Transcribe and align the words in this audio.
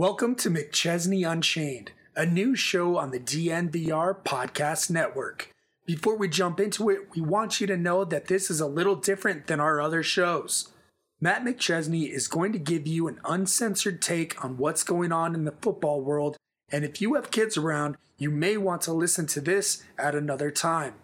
Welcome 0.00 0.34
to 0.36 0.50
McChesney 0.50 1.30
Unchained, 1.30 1.92
a 2.16 2.24
new 2.24 2.56
show 2.56 2.96
on 2.96 3.10
the 3.10 3.20
DNVR 3.20 4.24
Podcast 4.24 4.88
Network. 4.88 5.52
Before 5.84 6.16
we 6.16 6.26
jump 6.26 6.58
into 6.58 6.88
it, 6.88 7.14
we 7.14 7.20
want 7.20 7.60
you 7.60 7.66
to 7.66 7.76
know 7.76 8.06
that 8.06 8.28
this 8.28 8.50
is 8.50 8.62
a 8.62 8.66
little 8.66 8.96
different 8.96 9.46
than 9.46 9.60
our 9.60 9.78
other 9.78 10.02
shows. 10.02 10.72
Matt 11.20 11.44
McChesney 11.44 12.10
is 12.10 12.28
going 12.28 12.54
to 12.54 12.58
give 12.58 12.86
you 12.86 13.08
an 13.08 13.20
uncensored 13.26 14.00
take 14.00 14.42
on 14.42 14.56
what's 14.56 14.84
going 14.84 15.12
on 15.12 15.34
in 15.34 15.44
the 15.44 15.52
football 15.60 16.00
world, 16.00 16.38
and 16.72 16.82
if 16.82 17.02
you 17.02 17.12
have 17.12 17.30
kids 17.30 17.58
around, 17.58 17.98
you 18.16 18.30
may 18.30 18.56
want 18.56 18.80
to 18.80 18.94
listen 18.94 19.26
to 19.26 19.40
this 19.42 19.84
at 19.98 20.14
another 20.14 20.50
time. 20.50 20.94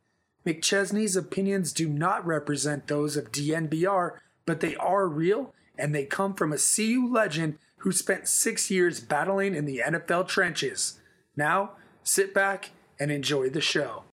McChesney's 0.47 1.17
opinions 1.17 1.75
do 1.75 1.87
not 1.87 2.27
represent 2.27 2.87
those 2.87 3.19
of 3.19 3.31
DNVR, 3.31 4.13
but 4.47 4.61
they 4.61 4.75
are 4.77 5.07
real 5.07 5.53
and 5.79 5.95
they 5.95 6.05
come 6.05 6.35
from 6.35 6.53
a 6.53 6.59
CU 6.59 7.09
legend 7.13 7.59
who 7.79 7.93
spent 7.93 8.29
six 8.29 8.71
years 8.71 9.01
battling 9.01 9.55
in 9.55 9.65
the 9.65 9.83
NFL 9.87 10.29
trenches. 10.29 10.99
Now, 11.37 11.73
sit 12.03 12.33
back 12.33 12.71
and 12.99 13.11
enjoy 13.11 13.51
the 13.51 13.61
show. 13.61 14.06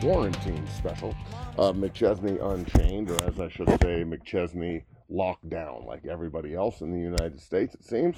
Quarantine 0.00 0.64
special 0.68 1.14
of 1.56 1.74
McChesney 1.74 2.40
Unchained, 2.40 3.10
or 3.10 3.20
as 3.24 3.40
I 3.40 3.48
should 3.48 3.68
say, 3.82 4.04
McChesney 4.04 4.84
Lockdown, 5.10 5.86
like 5.86 6.06
everybody 6.06 6.54
else 6.54 6.82
in 6.82 6.92
the 6.92 7.00
United 7.00 7.40
States, 7.40 7.74
it 7.74 7.84
seems. 7.84 8.16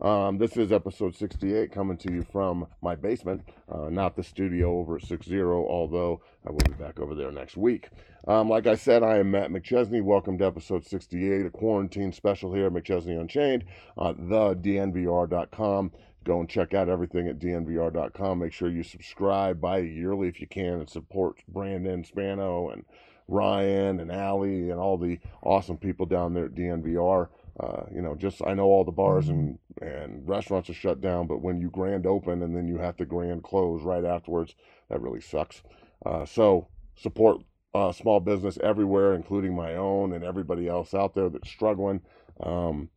Um, 0.00 0.38
this 0.38 0.56
is 0.56 0.72
episode 0.72 1.14
68 1.14 1.70
coming 1.70 1.98
to 1.98 2.12
you 2.12 2.24
from 2.32 2.66
my 2.82 2.96
basement, 2.96 3.42
uh, 3.70 3.90
not 3.90 4.16
the 4.16 4.24
studio 4.24 4.78
over 4.78 4.96
at 4.96 5.02
60, 5.02 5.40
although 5.42 6.20
I 6.46 6.50
will 6.50 6.58
be 6.66 6.72
back 6.72 6.98
over 6.98 7.14
there 7.14 7.30
next 7.30 7.56
week. 7.56 7.90
Um, 8.26 8.48
like 8.48 8.66
I 8.66 8.74
said, 8.74 9.02
I 9.02 9.18
am 9.18 9.30
Matt 9.30 9.50
McChesney. 9.50 10.02
Welcome 10.02 10.38
to 10.38 10.46
episode 10.46 10.84
68, 10.86 11.46
a 11.46 11.50
quarantine 11.50 12.12
special 12.12 12.52
here 12.54 12.66
at 12.66 12.72
McChesney 12.72 13.20
Unchained, 13.20 13.64
uh, 13.96 14.14
thednvr.com. 14.14 15.92
Go 16.24 16.40
and 16.40 16.48
check 16.48 16.74
out 16.74 16.88
everything 16.88 17.28
at 17.28 17.38
dnvr.com. 17.38 18.38
Make 18.38 18.52
sure 18.52 18.68
you 18.68 18.82
subscribe, 18.82 19.60
buy 19.60 19.78
yearly 19.78 20.28
if 20.28 20.40
you 20.40 20.46
can, 20.46 20.80
and 20.80 20.88
support 20.88 21.38
Brandon 21.48 22.04
Spano 22.04 22.70
and 22.70 22.84
Ryan 23.26 24.00
and 24.00 24.12
Allie 24.12 24.70
and 24.70 24.78
all 24.78 24.98
the 24.98 25.18
awesome 25.42 25.78
people 25.78 26.04
down 26.04 26.34
there 26.34 26.46
at 26.46 26.54
DNVR. 26.54 27.28
Uh, 27.58 27.84
you 27.94 28.02
know, 28.02 28.14
just 28.14 28.42
I 28.46 28.54
know 28.54 28.64
all 28.64 28.84
the 28.84 28.92
bars 28.92 29.28
and, 29.28 29.58
and 29.80 30.26
restaurants 30.28 30.68
are 30.70 30.74
shut 30.74 31.00
down, 31.00 31.26
but 31.26 31.40
when 31.40 31.60
you 31.60 31.70
grand 31.70 32.06
open 32.06 32.42
and 32.42 32.56
then 32.56 32.66
you 32.66 32.78
have 32.78 32.96
to 32.98 33.04
grand 33.04 33.42
close 33.42 33.82
right 33.82 34.04
afterwards, 34.04 34.54
that 34.88 35.00
really 35.00 35.20
sucks. 35.20 35.62
Uh, 36.04 36.24
so 36.24 36.68
support 36.96 37.42
uh, 37.74 37.92
small 37.92 38.20
business 38.20 38.58
everywhere, 38.62 39.14
including 39.14 39.54
my 39.54 39.76
own 39.76 40.12
and 40.12 40.24
everybody 40.24 40.68
else 40.68 40.94
out 40.94 41.14
there 41.14 41.28
that's 41.28 41.48
struggling. 41.50 42.00
Um, 42.40 42.88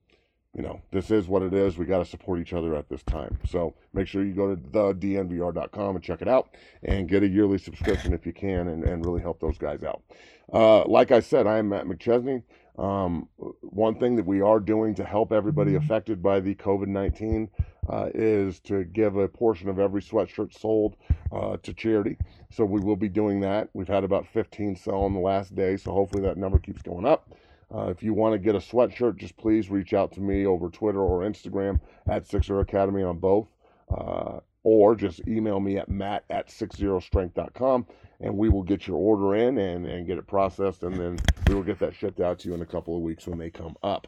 you 0.56 0.62
know, 0.62 0.82
this 0.92 1.10
is 1.10 1.28
what 1.28 1.42
it 1.42 1.54
is. 1.54 1.78
We 1.78 1.86
got 1.86 2.00
to 2.00 2.06
support 2.06 2.40
each 2.40 2.54
other 2.54 2.76
at 2.76 2.88
this 2.88 3.02
time. 3.04 3.40
So 3.50 3.74
make 3.94 4.08
sure 4.08 4.24
you 4.24 4.34
go 4.34 4.56
to 4.56 4.62
thednvr.com 4.62 5.96
and 5.96 6.04
check 6.04 6.22
it 6.22 6.28
out 6.28 6.50
and 6.84 7.10
get 7.10 7.24
a 7.24 7.28
yearly 7.28 7.58
subscription 7.58 8.14
if 8.14 8.26
you 8.26 8.34
can 8.34 8.68
and, 8.68 8.84
and 8.84 9.06
really 9.06 9.22
help 9.22 9.40
those 9.40 9.58
guys 9.58 9.84
out. 9.84 10.04
Uh, 10.52 10.86
like 10.86 11.12
I 11.12 11.22
said, 11.22 11.48
I 11.48 11.58
am 11.58 11.70
Matt 11.70 11.86
McChesney. 11.86 12.44
Um, 12.78 13.30
one 13.62 14.00
thing 14.00 14.16
that 14.16 14.26
we 14.26 14.42
are 14.42 14.60
doing 14.60 14.96
to 14.96 15.04
help 15.04 15.32
everybody 15.32 15.76
affected 15.76 16.24
by 16.24 16.40
the 16.40 16.56
COVID 16.56 16.88
19 16.88 17.50
uh, 17.88 18.10
is 18.14 18.60
to 18.62 18.84
give 18.84 19.16
a 19.16 19.28
portion 19.28 19.70
of 19.70 19.80
every 19.80 20.02
sweatshirt 20.02 20.58
sold 20.60 20.96
uh, 21.32 21.58
to 21.64 21.74
charity. 21.74 22.18
So 22.52 22.66
we 22.66 22.80
will 22.80 22.96
be 22.96 23.10
doing 23.10 23.40
that. 23.42 23.70
We've 23.74 23.88
had 23.88 24.04
about 24.04 24.28
15 24.28 24.76
sell 24.76 25.04
on 25.04 25.14
the 25.14 25.20
last 25.20 25.56
day, 25.56 25.78
so 25.78 25.92
hopefully 25.92 26.24
that 26.24 26.38
number 26.38 26.60
keeps 26.60 26.82
going 26.82 27.06
up. 27.06 27.30
Uh, 27.74 27.88
if 27.88 28.04
you 28.04 28.14
want 28.14 28.34
to 28.34 28.40
get 28.40 28.56
a 28.56 28.60
sweatshirt, 28.60 29.18
just 29.18 29.36
please 29.38 29.70
reach 29.70 29.94
out 29.94 30.12
to 30.14 30.22
me 30.22 30.46
over 30.46 30.70
Twitter 30.70 31.02
or 31.02 31.22
Instagram 31.22 31.80
at 32.08 32.28
Sixer 32.28 32.60
Academy 32.60 33.02
on 33.04 33.18
both, 33.18 33.48
uh, 33.96 34.40
or 34.64 34.96
just 34.96 35.22
email 35.28 35.60
me 35.60 35.78
at 35.78 35.90
matt 35.90 36.24
at 36.30 36.50
60strength.com 36.50 37.86
and 38.24 38.38
we 38.38 38.50
will 38.50 38.64
get 38.64 38.88
your 38.88 38.98
order 38.98 39.36
in 39.36 39.58
and, 39.58 39.86
and 39.86 40.08
get 40.08 40.18
it 40.18 40.26
processed, 40.26 40.84
and 40.84 40.96
then 40.96 41.18
we 41.48 41.56
will 41.56 41.64
get 41.64 41.78
that 41.80 41.94
shipped 41.94 42.22
out 42.22 42.40
to 42.40 42.48
you 42.48 42.54
in 42.54 42.62
a 42.62 42.66
couple 42.66 42.96
of 42.96 43.02
weeks 43.02 43.28
when 43.28 43.38
they 43.38 43.50
come 43.50 43.76
up. 43.84 44.08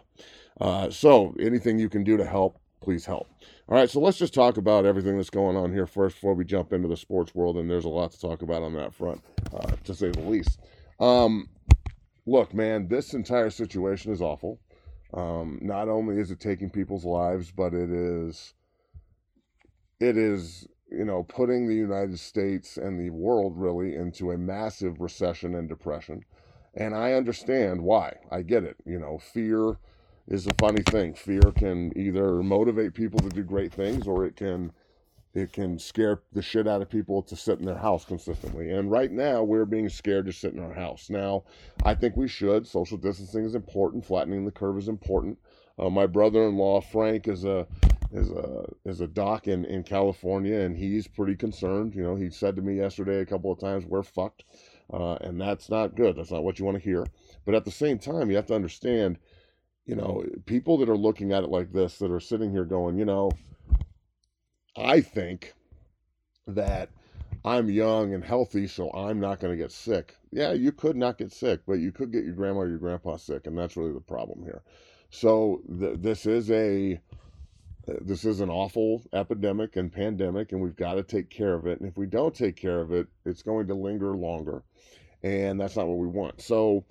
Uh, 0.62 0.90
so, 0.90 1.36
anything 1.40 1.78
you 1.78 1.90
can 1.90 2.04
do 2.04 2.16
to 2.16 2.26
help, 2.26 2.58
please 2.82 3.06
help. 3.06 3.28
All 3.68 3.76
right, 3.76 3.90
so 3.90 4.00
let's 4.00 4.18
just 4.18 4.34
talk 4.34 4.58
about 4.58 4.86
everything 4.86 5.18
that's 5.18 5.30
going 5.30 5.58
on 5.58 5.74
here 5.74 5.86
first 5.86 6.16
before 6.16 6.34
we 6.34 6.46
jump 6.46 6.72
into 6.72 6.88
the 6.88 6.96
sports 6.96 7.36
world, 7.36 7.58
and 7.58 7.70
there's 7.70 7.86
a 7.86 7.90
lot 7.90 8.12
to 8.12 8.20
talk 8.22 8.42
about 8.42 8.64
on 8.64 8.74
that 8.76 8.94
front, 8.94 9.22
uh, 9.54 9.72
to 9.84 9.94
say 9.94 10.12
the 10.12 10.22
least. 10.22 10.60
Um, 11.00 11.50
look, 12.26 12.54
man, 12.54 12.88
this 12.88 13.14
entire 13.14 13.50
situation 13.50 14.12
is 14.12 14.22
awful. 14.22 14.60
Um, 15.14 15.60
not 15.62 15.88
only 15.88 16.20
is 16.20 16.32
it 16.32 16.40
taking 16.40 16.70
people's 16.70 17.06
lives, 17.06 17.52
but 17.52 17.74
it 17.74 17.90
is, 17.90 18.54
it 20.00 20.18
is, 20.18 20.68
you 20.92 21.06
know, 21.06 21.24
putting 21.24 21.68
the 21.68 21.76
United 21.76 22.20
States 22.20 22.78
and 22.78 23.00
the 23.00 23.12
world 23.12 23.54
really 23.56 23.96
into 23.96 24.32
a 24.32 24.38
massive 24.38 25.00
recession 25.00 25.56
and 25.56 25.70
depression. 25.70 26.24
And 26.74 26.94
I 26.94 27.14
understand 27.14 27.82
why. 27.82 28.16
I 28.32 28.42
get 28.42 28.64
it. 28.64 28.76
You 28.86 29.00
know, 29.00 29.18
fear 29.18 29.78
is 30.28 30.48
a 30.48 30.54
funny 30.60 30.82
thing. 30.84 31.14
Fear 31.14 31.54
can 31.56 31.98
either 31.98 32.44
motivate 32.44 32.94
people 32.94 33.20
to 33.20 33.30
do 33.30 33.44
great 33.44 33.74
things 33.74 34.08
or 34.08 34.26
it 34.26 34.36
can 34.36 34.74
it 35.36 35.52
can 35.52 35.78
scare 35.78 36.22
the 36.32 36.42
shit 36.42 36.66
out 36.66 36.82
of 36.82 36.90
people 36.90 37.22
to 37.22 37.36
sit 37.36 37.60
in 37.60 37.66
their 37.66 37.78
house 37.78 38.06
consistently. 38.06 38.72
And 38.72 38.90
right 38.90 39.12
now, 39.12 39.44
we're 39.44 39.66
being 39.66 39.90
scared 39.90 40.26
to 40.28 40.32
sit 40.32 40.54
in 40.54 40.64
our 40.64 40.74
house. 40.74 41.10
Now, 41.10 41.44
I 41.84 41.94
think 41.94 42.16
we 42.16 42.30
should. 42.30 42.66
Social 42.66 42.98
distancing 42.98 43.44
is 43.44 43.54
important. 43.54 44.06
Flattening 44.06 44.46
the 44.46 44.52
curve 44.52 44.78
is 44.78 44.88
important. 44.88 45.38
Uh, 45.78 45.90
my 45.90 46.08
brother-in-law 46.08 46.82
Frank 46.82 47.28
is 47.28 47.44
a 47.44 47.68
is 48.14 48.30
a 48.30 48.66
is 48.86 49.02
a 49.02 49.08
doc 49.08 49.50
in 49.50 49.66
in 49.66 49.84
California, 49.84 50.58
and 50.62 50.78
he's 50.78 51.06
pretty 51.06 51.36
concerned. 51.36 51.94
You 51.96 52.04
know, 52.04 52.16
he 52.16 52.30
said 52.30 52.56
to 52.56 52.62
me 52.62 52.78
yesterday 52.78 53.20
a 53.20 53.26
couple 53.26 53.52
of 53.52 53.60
times, 53.60 53.86
"We're 53.86 54.04
fucked," 54.04 54.46
uh, 54.94 55.16
and 55.16 55.40
that's 55.40 55.70
not 55.70 55.96
good. 55.96 56.16
That's 56.16 56.32
not 56.32 56.46
what 56.46 56.60
you 56.60 56.66
want 56.66 56.78
to 56.78 56.84
hear. 56.84 57.06
But 57.44 57.56
at 57.56 57.66
the 57.66 57.72
same 57.72 58.00
time, 58.00 58.30
you 58.30 58.38
have 58.38 58.48
to 58.48 58.56
understand. 58.56 59.20
You 59.86 59.96
know, 59.96 60.26
people 60.48 60.80
that 60.80 60.90
are 60.90 60.98
looking 60.98 61.32
at 61.32 61.44
it 61.44 61.50
like 61.52 61.72
this, 61.72 62.00
that 62.00 62.10
are 62.10 62.20
sitting 62.20 62.50
here 62.50 62.66
going, 62.66 62.98
you 62.98 63.06
know, 63.06 63.30
I 64.78 65.02
think 65.02 65.54
that 66.48 66.90
I'm 67.44 67.70
young 67.70 68.14
and 68.14 68.24
healthy, 68.24 68.68
so 68.68 68.92
I'm 68.92 69.20
not 69.20 69.40
going 69.40 69.56
to 69.56 69.62
get 69.62 69.72
sick. 69.72 70.16
Yeah, 70.32 70.54
you 70.54 70.72
could 70.72 70.96
not 70.96 71.18
get 71.18 71.32
sick, 71.32 71.62
but 71.68 71.74
you 71.74 71.92
could 71.92 72.12
get 72.12 72.26
your 72.26 72.34
grandma 72.34 72.62
or 72.62 72.68
your 72.68 72.80
grandpa 72.80 73.18
sick, 73.18 73.48
and 73.48 73.58
that's 73.58 73.78
really 73.78 73.94
the 73.94 74.02
problem 74.02 74.44
here. 74.44 74.64
So 75.12 75.62
th- 75.80 76.00
this 76.00 76.26
is 76.26 76.52
a 76.52 77.00
this 78.02 78.26
is 78.26 78.40
an 78.42 78.50
awful 78.50 79.04
epidemic 79.14 79.76
and 79.76 79.94
pandemic, 79.94 80.52
and 80.52 80.60
we've 80.60 80.76
got 80.76 80.96
to 80.96 81.04
take 81.04 81.30
care 81.30 81.54
of 81.54 81.68
it. 81.68 81.80
And 81.80 81.88
if 81.88 81.98
we 81.98 82.08
don't 82.08 82.34
take 82.34 82.56
care 82.56 82.82
of 82.82 82.92
it, 82.92 83.08
it's 83.26 83.44
going 83.44 83.68
to 83.68 83.76
linger 83.76 84.16
longer, 84.16 84.64
and 85.22 85.60
that's 85.60 85.76
not 85.76 85.88
what 85.88 86.00
we 86.00 86.08
want. 86.08 86.42
So, 86.42 86.84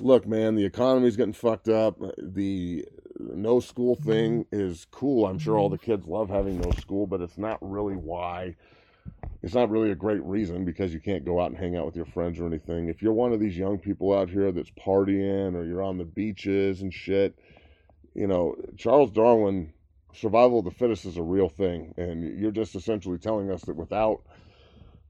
look, 0.00 0.26
man, 0.26 0.54
the 0.54 0.64
economy's 0.64 1.16
getting 1.16 1.32
fucked 1.32 1.68
up. 1.68 1.98
The 2.18 2.86
no 3.18 3.60
school 3.60 3.96
mm-hmm. 3.96 4.10
thing 4.10 4.46
is 4.52 4.86
cool. 4.90 5.26
I'm 5.26 5.38
sure 5.38 5.56
all 5.56 5.66
mm-hmm. 5.66 5.74
the 5.74 5.78
kids 5.78 6.06
love 6.06 6.28
having 6.28 6.60
no 6.60 6.70
school, 6.72 7.06
but 7.06 7.20
it's 7.20 7.38
not 7.38 7.58
really 7.60 7.96
why. 7.96 8.56
It's 9.42 9.54
not 9.54 9.70
really 9.70 9.90
a 9.90 9.96
great 9.96 10.22
reason 10.24 10.64
because 10.64 10.94
you 10.94 11.00
can't 11.00 11.24
go 11.24 11.40
out 11.40 11.50
and 11.50 11.58
hang 11.58 11.76
out 11.76 11.84
with 11.84 11.96
your 11.96 12.06
friends 12.06 12.40
or 12.40 12.46
anything. 12.46 12.88
If 12.88 13.02
you're 13.02 13.12
one 13.12 13.32
of 13.32 13.40
these 13.40 13.56
young 13.56 13.78
people 13.78 14.16
out 14.16 14.30
here 14.30 14.50
that's 14.52 14.70
partying 14.70 15.54
or 15.54 15.64
you're 15.64 15.82
on 15.82 15.98
the 15.98 16.04
beaches 16.04 16.80
and 16.80 16.92
shit, 16.92 17.38
you 18.14 18.26
know, 18.26 18.56
Charles 18.78 19.10
Darwin, 19.10 19.72
survival 20.14 20.60
of 20.60 20.64
the 20.64 20.70
fittest 20.70 21.04
is 21.04 21.18
a 21.18 21.22
real 21.22 21.50
thing. 21.50 21.92
And 21.98 22.38
you're 22.38 22.52
just 22.52 22.74
essentially 22.74 23.18
telling 23.18 23.50
us 23.50 23.62
that 23.62 23.76
without 23.76 24.22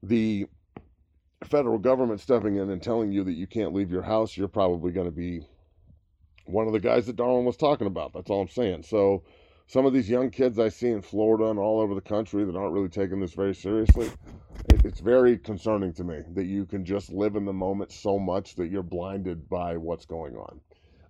the 0.03 0.47
federal 1.45 1.77
government 1.77 2.19
stepping 2.19 2.57
in 2.57 2.69
and 2.69 2.81
telling 2.81 3.11
you 3.11 3.23
that 3.23 3.33
you 3.33 3.47
can't 3.47 3.73
leave 3.73 3.91
your 3.91 4.01
house, 4.01 4.35
you're 4.35 4.47
probably 4.47 4.91
going 4.91 5.07
to 5.07 5.15
be 5.15 5.47
one 6.45 6.67
of 6.67 6.73
the 6.73 6.79
guys 6.79 7.05
that 7.05 7.15
Darwin 7.15 7.45
was 7.45 7.57
talking 7.57 7.87
about. 7.87 8.13
That's 8.13 8.29
all 8.29 8.41
I'm 8.41 8.49
saying. 8.49 8.83
So, 8.83 9.23
some 9.67 9.85
of 9.85 9.93
these 9.93 10.09
young 10.09 10.29
kids 10.29 10.59
I 10.59 10.69
see 10.69 10.89
in 10.89 11.01
Florida 11.01 11.45
and 11.45 11.57
all 11.57 11.79
over 11.79 11.95
the 11.95 12.01
country 12.01 12.45
that 12.45 12.55
aren't 12.55 12.73
really 12.73 12.89
taking 12.89 13.19
this 13.19 13.33
very 13.33 13.55
seriously, 13.55 14.11
it, 14.69 14.85
it's 14.85 14.99
very 14.99 15.39
concerning 15.39 15.91
to 15.93 16.03
me 16.03 16.21
that 16.35 16.45
you 16.45 16.65
can 16.65 16.85
just 16.85 17.11
live 17.11 17.35
in 17.35 17.45
the 17.45 17.53
moment 17.53 17.91
so 17.91 18.19
much 18.19 18.55
that 18.55 18.67
you're 18.67 18.83
blinded 18.83 19.49
by 19.49 19.75
what's 19.77 20.05
going 20.05 20.35
on. 20.35 20.61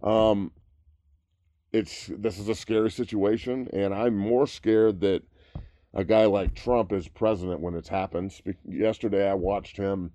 Um, 0.02 0.52
it's 1.74 2.10
this 2.18 2.40
is 2.40 2.48
a 2.48 2.56
scary 2.56 2.90
situation, 2.90 3.68
and 3.74 3.94
I'm 3.94 4.16
more 4.16 4.48
scared 4.48 5.02
that 5.02 5.24
a 5.94 6.06
guy 6.06 6.26
like 6.26 6.56
Trump 6.56 6.94
is 6.94 7.10
president 7.10 7.60
when 7.60 7.76
it's 7.76 7.90
happened. 7.90 8.34
Yesterday, 8.64 9.30
I 9.30 9.34
watched 9.34 9.76
him 9.76 10.12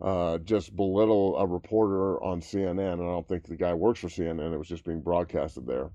uh, 0.00 0.38
just 0.38 0.76
belittle 0.76 1.36
a 1.38 1.46
reporter 1.46 2.22
on 2.22 2.40
CNN, 2.40 2.92
and 2.92 3.02
I 3.02 3.12
don't 3.12 3.26
think 3.26 3.44
the 3.44 3.56
guy 3.56 3.72
works 3.74 4.00
for 4.00 4.08
CNN. 4.08 4.52
It 4.52 4.58
was 4.58 4.68
just 4.68 4.84
being 4.84 5.00
broadcasted 5.00 5.66
there. 5.66 5.90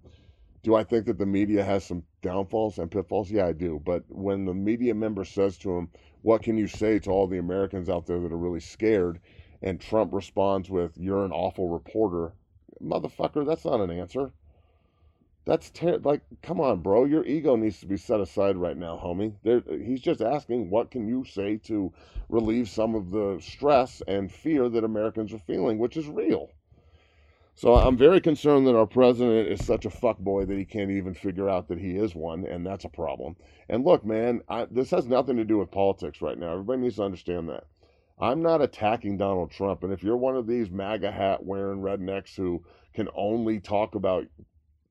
Do 0.64 0.76
I 0.76 0.84
think 0.84 1.06
that 1.06 1.18
the 1.18 1.26
media 1.26 1.64
has 1.64 1.84
some 1.84 2.04
downfalls 2.22 2.78
and 2.78 2.90
pitfalls? 2.90 3.32
Yeah, 3.32 3.48
I 3.48 3.54
do. 3.54 3.82
But 3.84 4.04
when 4.10 4.46
the 4.46 4.54
media 4.54 4.94
member 4.94 5.26
says 5.26 5.58
to 5.60 5.72
him, 5.72 5.90
What 6.22 6.44
can 6.44 6.58
you 6.58 6.68
say 6.68 7.00
to 7.00 7.10
all 7.10 7.28
the 7.28 7.40
Americans 7.40 7.90
out 7.90 8.06
there 8.06 8.20
that 8.20 8.32
are 8.32 8.38
really 8.38 8.60
scared? 8.60 9.20
And 9.64 9.80
Trump 9.80 10.14
responds 10.14 10.70
with, 10.70 10.98
You're 10.98 11.26
an 11.26 11.32
awful 11.32 11.70
reporter. 11.70 12.34
Motherfucker, 12.82 13.46
that's 13.46 13.66
not 13.66 13.82
an 13.82 13.92
answer. 13.92 14.32
That's 15.46 15.72
ter- 15.72 15.98
like, 15.98 16.22
come 16.44 16.62
on, 16.62 16.82
bro. 16.82 17.06
Your 17.06 17.26
ego 17.26 17.56
needs 17.56 17.80
to 17.80 17.88
be 17.88 17.98
set 17.98 18.22
aside 18.22 18.58
right 18.58 18.78
now, 18.78 19.00
homie. 19.04 19.34
There, 19.44 19.62
he's 19.68 20.02
just 20.02 20.22
asking, 20.22 20.70
what 20.70 20.92
can 20.92 21.08
you 21.08 21.26
say 21.26 21.58
to 21.66 21.92
relieve 22.32 22.70
some 22.70 22.96
of 22.96 23.12
the 23.12 23.38
stress 23.42 24.02
and 24.08 24.32
fear 24.32 24.70
that 24.70 24.84
Americans 24.84 25.34
are 25.34 25.40
feeling, 25.40 25.78
which 25.78 25.98
is 25.98 26.08
real. 26.08 26.50
So 27.54 27.76
I'm 27.76 27.98
very 27.98 28.22
concerned 28.22 28.66
that 28.66 28.78
our 28.78 28.88
president 28.88 29.50
is 29.50 29.64
such 29.66 29.86
a 29.86 29.90
fuckboy 29.90 30.48
that 30.48 30.58
he 30.58 30.66
can't 30.66 30.90
even 30.90 31.14
figure 31.14 31.50
out 31.50 31.68
that 31.68 31.80
he 31.80 31.98
is 31.98 32.16
one, 32.16 32.46
and 32.46 32.66
that's 32.66 32.86
a 32.86 32.90
problem. 32.90 33.36
And 33.68 33.86
look, 33.86 34.06
man, 34.06 34.42
I, 34.48 34.66
this 34.72 34.92
has 34.92 35.06
nothing 35.06 35.36
to 35.36 35.44
do 35.44 35.58
with 35.58 35.70
politics 35.70 36.22
right 36.22 36.38
now. 36.38 36.54
Everybody 36.54 36.82
needs 36.82 36.96
to 36.96 37.04
understand 37.04 37.50
that. 37.50 37.66
I'm 38.20 38.42
not 38.42 38.62
attacking 38.62 39.18
Donald 39.18 39.52
Trump, 39.52 39.84
and 39.84 39.92
if 39.92 40.02
you're 40.02 40.18
one 40.18 40.38
of 40.38 40.48
these 40.48 40.70
MAGA 40.72 41.12
hat 41.12 41.44
wearing 41.44 41.82
rednecks 41.82 42.36
who 42.36 42.64
can 42.94 43.10
only 43.16 43.60
talk 43.60 43.96
about 43.96 44.28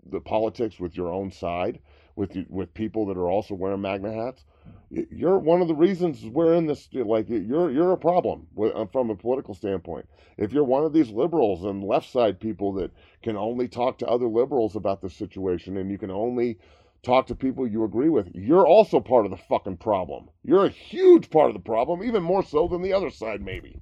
the 0.07 0.21
politics 0.21 0.79
with 0.81 0.97
your 0.97 1.13
own 1.13 1.31
side, 1.31 1.81
with 2.17 2.37
with 2.49 2.75
people 2.75 3.07
that 3.07 3.17
are 3.17 3.31
also 3.31 3.55
wearing 3.55 3.81
MAGA 3.81 4.13
hats, 4.13 4.45
you're 4.91 5.39
one 5.39 5.63
of 5.63 5.69
the 5.69 5.75
reasons 5.75 6.25
we're 6.25 6.55
in 6.55 6.67
this. 6.67 6.89
Like 6.93 7.29
you're 7.29 7.71
you're 7.71 7.93
a 7.93 7.99
problem 7.99 8.47
uh, 8.61 8.87
from 8.87 9.11
a 9.11 9.17
political 9.17 9.55
standpoint. 9.55 10.09
If 10.37 10.53
you're 10.53 10.65
one 10.65 10.85
of 10.85 10.93
these 10.93 11.11
liberals 11.11 11.65
and 11.65 11.85
left 11.85 12.11
side 12.11 12.41
people 12.41 12.73
that 12.75 12.91
can 13.23 13.37
only 13.37 13.69
talk 13.69 13.99
to 13.99 14.09
other 14.09 14.27
liberals 14.27 14.77
about 14.77 15.01
the 15.01 15.11
situation, 15.11 15.77
and 15.77 15.91
you 15.91 15.99
can 15.99 16.11
only 16.11 16.59
talk 17.03 17.27
to 17.27 17.35
people 17.35 17.67
you 17.67 17.85
agree 17.85 18.11
with, 18.11 18.31
you're 18.35 18.67
also 18.67 19.01
part 19.01 19.25
of 19.25 19.31
the 19.31 19.37
fucking 19.37 19.77
problem. 19.77 20.29
You're 20.45 20.67
a 20.67 20.71
huge 20.71 21.31
part 21.31 21.49
of 21.49 21.55
the 21.55 21.61
problem, 21.61 22.03
even 22.03 22.23
more 22.23 22.43
so 22.43 22.69
than 22.69 22.83
the 22.83 22.93
other 22.93 23.11
side, 23.11 23.41
maybe. 23.41 23.81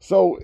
So 0.00 0.38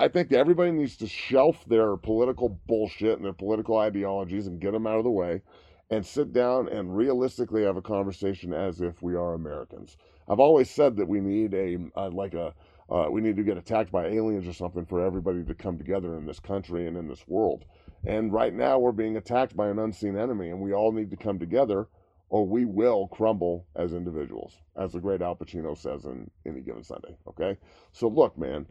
I 0.00 0.08
think 0.08 0.32
everybody 0.32 0.70
needs 0.70 0.96
to 0.96 1.06
shelf 1.06 1.62
their 1.66 1.94
political 1.98 2.58
bullshit 2.66 3.18
and 3.18 3.24
their 3.24 3.34
political 3.34 3.76
ideologies 3.76 4.46
and 4.46 4.58
get 4.58 4.72
them 4.72 4.86
out 4.86 4.96
of 4.96 5.04
the 5.04 5.10
way 5.10 5.42
and 5.90 6.06
sit 6.06 6.32
down 6.32 6.68
and 6.68 6.96
realistically 6.96 7.64
have 7.64 7.76
a 7.76 7.82
conversation 7.82 8.54
as 8.54 8.80
if 8.80 9.02
we 9.02 9.14
are 9.14 9.34
Americans. 9.34 9.98
I've 10.26 10.40
always 10.40 10.70
said 10.70 10.96
that 10.96 11.06
we 11.06 11.20
need 11.20 11.52
a, 11.52 11.76
like 12.08 12.32
a 12.32 12.54
uh, 12.88 13.08
we 13.10 13.20
need 13.20 13.36
to 13.36 13.42
get 13.42 13.58
attacked 13.58 13.92
by 13.92 14.06
aliens 14.06 14.48
or 14.48 14.54
something 14.54 14.86
for 14.86 15.04
everybody 15.04 15.44
to 15.44 15.54
come 15.54 15.76
together 15.76 16.16
in 16.16 16.24
this 16.24 16.40
country 16.40 16.86
and 16.86 16.96
in 16.96 17.06
this 17.06 17.28
world. 17.28 17.66
And 18.06 18.32
right 18.32 18.54
now 18.54 18.78
we're 18.78 18.92
being 18.92 19.18
attacked 19.18 19.54
by 19.54 19.68
an 19.68 19.78
unseen 19.78 20.16
enemy, 20.16 20.48
and 20.48 20.60
we 20.60 20.72
all 20.72 20.92
need 20.92 21.10
to 21.10 21.16
come 21.16 21.38
together, 21.38 21.88
or 22.30 22.46
we 22.46 22.64
will 22.64 23.08
crumble 23.08 23.66
as 23.74 23.92
individuals, 23.92 24.56
as 24.76 24.92
the 24.92 25.00
great 25.00 25.20
Al 25.20 25.34
Pacino 25.34 25.76
says 25.76 26.04
in 26.04 26.30
any 26.46 26.60
given 26.60 26.84
Sunday. 26.84 27.16
Okay, 27.28 27.58
so 27.92 28.06
look, 28.08 28.38
man, 28.38 28.66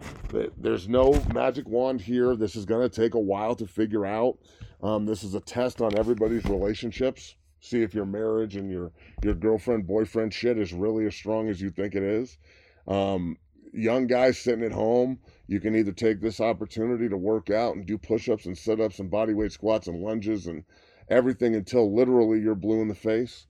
there's 0.58 0.88
no 0.88 1.14
magic 1.34 1.68
wand 1.68 2.00
here. 2.00 2.38
This 2.38 2.56
is 2.56 2.66
going 2.66 2.90
to 2.90 3.02
take 3.02 3.16
a 3.16 3.20
while 3.20 3.56
to 3.56 3.68
figure 3.68 4.06
out. 4.06 4.40
Um, 4.82 5.06
this 5.06 5.24
is 5.24 5.36
a 5.36 5.42
test 5.42 5.82
on 5.82 5.98
everybody's 5.98 6.46
relationships. 6.46 7.36
See 7.60 7.82
if 7.82 7.94
your 7.94 8.06
marriage 8.06 8.56
and 8.56 8.72
your 8.72 8.94
your 9.22 9.34
girlfriend 9.34 9.86
boyfriend 9.86 10.34
shit 10.34 10.58
is 10.58 10.72
really 10.72 11.06
as 11.06 11.14
strong 11.14 11.50
as 11.50 11.60
you 11.60 11.70
think 11.70 11.96
it 11.96 12.04
is. 12.04 12.38
Um, 12.88 13.38
young 13.74 14.08
guys 14.08 14.40
sitting 14.40 14.64
at 14.64 14.72
home, 14.72 15.20
you 15.48 15.60
can 15.60 15.76
either 15.76 15.92
take 15.92 16.22
this 16.22 16.40
opportunity 16.40 17.10
to 17.10 17.18
work 17.18 17.50
out 17.50 17.76
and 17.76 17.86
do 17.86 17.98
push-ups 17.98 18.46
and 18.46 18.58
sit-ups 18.58 19.00
and 19.00 19.12
bodyweight 19.12 19.52
squats 19.52 19.88
and 19.88 20.02
lunges 20.02 20.48
and 20.48 20.64
everything 21.10 21.56
until 21.56 21.94
literally 21.94 22.40
you're 22.40 22.56
blue 22.56 22.82
in 22.82 22.88
the 22.88 22.96
face. 22.96 23.48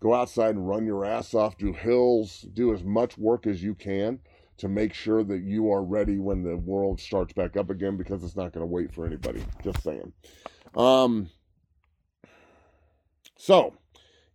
Go 0.00 0.14
outside 0.14 0.54
and 0.54 0.68
run 0.68 0.86
your 0.86 1.04
ass 1.04 1.34
off, 1.34 1.58
do 1.58 1.72
hills, 1.72 2.46
do 2.52 2.72
as 2.72 2.84
much 2.84 3.18
work 3.18 3.46
as 3.46 3.62
you 3.62 3.74
can 3.74 4.20
to 4.58 4.68
make 4.68 4.94
sure 4.94 5.24
that 5.24 5.42
you 5.42 5.72
are 5.72 5.82
ready 5.82 6.18
when 6.18 6.42
the 6.42 6.56
world 6.56 7.00
starts 7.00 7.32
back 7.32 7.56
up 7.56 7.70
again 7.70 7.96
because 7.96 8.22
it's 8.22 8.36
not 8.36 8.52
going 8.52 8.62
to 8.62 8.66
wait 8.66 8.92
for 8.92 9.06
anybody. 9.06 9.44
Just 9.62 9.82
saying. 9.82 10.12
Um, 10.76 11.30
so, 13.36 13.74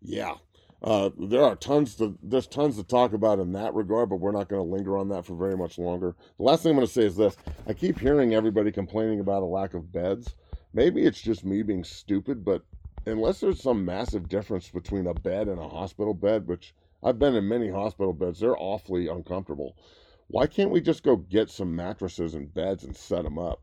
yeah, 0.01 0.35
uh, 0.81 1.09
there 1.17 1.43
are 1.43 1.55
tons 1.55 1.95
to 1.95 2.17
there's 2.21 2.47
tons 2.47 2.75
to 2.75 2.83
talk 2.83 3.13
about 3.13 3.39
in 3.39 3.53
that 3.53 3.73
regard, 3.73 4.09
but 4.09 4.19
we're 4.19 4.31
not 4.31 4.49
going 4.49 4.61
to 4.61 4.69
linger 4.69 4.97
on 4.97 5.09
that 5.09 5.25
for 5.25 5.35
very 5.35 5.55
much 5.55 5.77
longer. 5.77 6.15
The 6.37 6.43
last 6.43 6.63
thing 6.63 6.71
I'm 6.71 6.77
going 6.77 6.87
to 6.87 6.93
say 6.93 7.05
is 7.05 7.15
this: 7.15 7.37
I 7.67 7.73
keep 7.73 7.99
hearing 7.99 8.33
everybody 8.33 8.71
complaining 8.71 9.21
about 9.21 9.43
a 9.43 9.45
lack 9.45 9.73
of 9.73 9.91
beds. 9.91 10.35
Maybe 10.73 11.03
it's 11.05 11.21
just 11.21 11.45
me 11.45 11.63
being 11.63 11.83
stupid, 11.83 12.43
but 12.43 12.63
unless 13.05 13.39
there's 13.39 13.61
some 13.61 13.85
massive 13.85 14.29
difference 14.29 14.69
between 14.69 15.07
a 15.07 15.13
bed 15.13 15.47
and 15.47 15.59
a 15.59 15.67
hospital 15.67 16.13
bed, 16.13 16.47
which 16.47 16.73
I've 17.03 17.19
been 17.19 17.35
in 17.35 17.47
many 17.47 17.69
hospital 17.69 18.13
beds, 18.13 18.39
they're 18.39 18.57
awfully 18.57 19.07
uncomfortable. 19.07 19.75
Why 20.27 20.47
can't 20.47 20.71
we 20.71 20.81
just 20.81 21.03
go 21.03 21.17
get 21.17 21.49
some 21.49 21.75
mattresses 21.75 22.33
and 22.33 22.53
beds 22.53 22.83
and 22.83 22.95
set 22.95 23.23
them 23.23 23.37
up? 23.37 23.61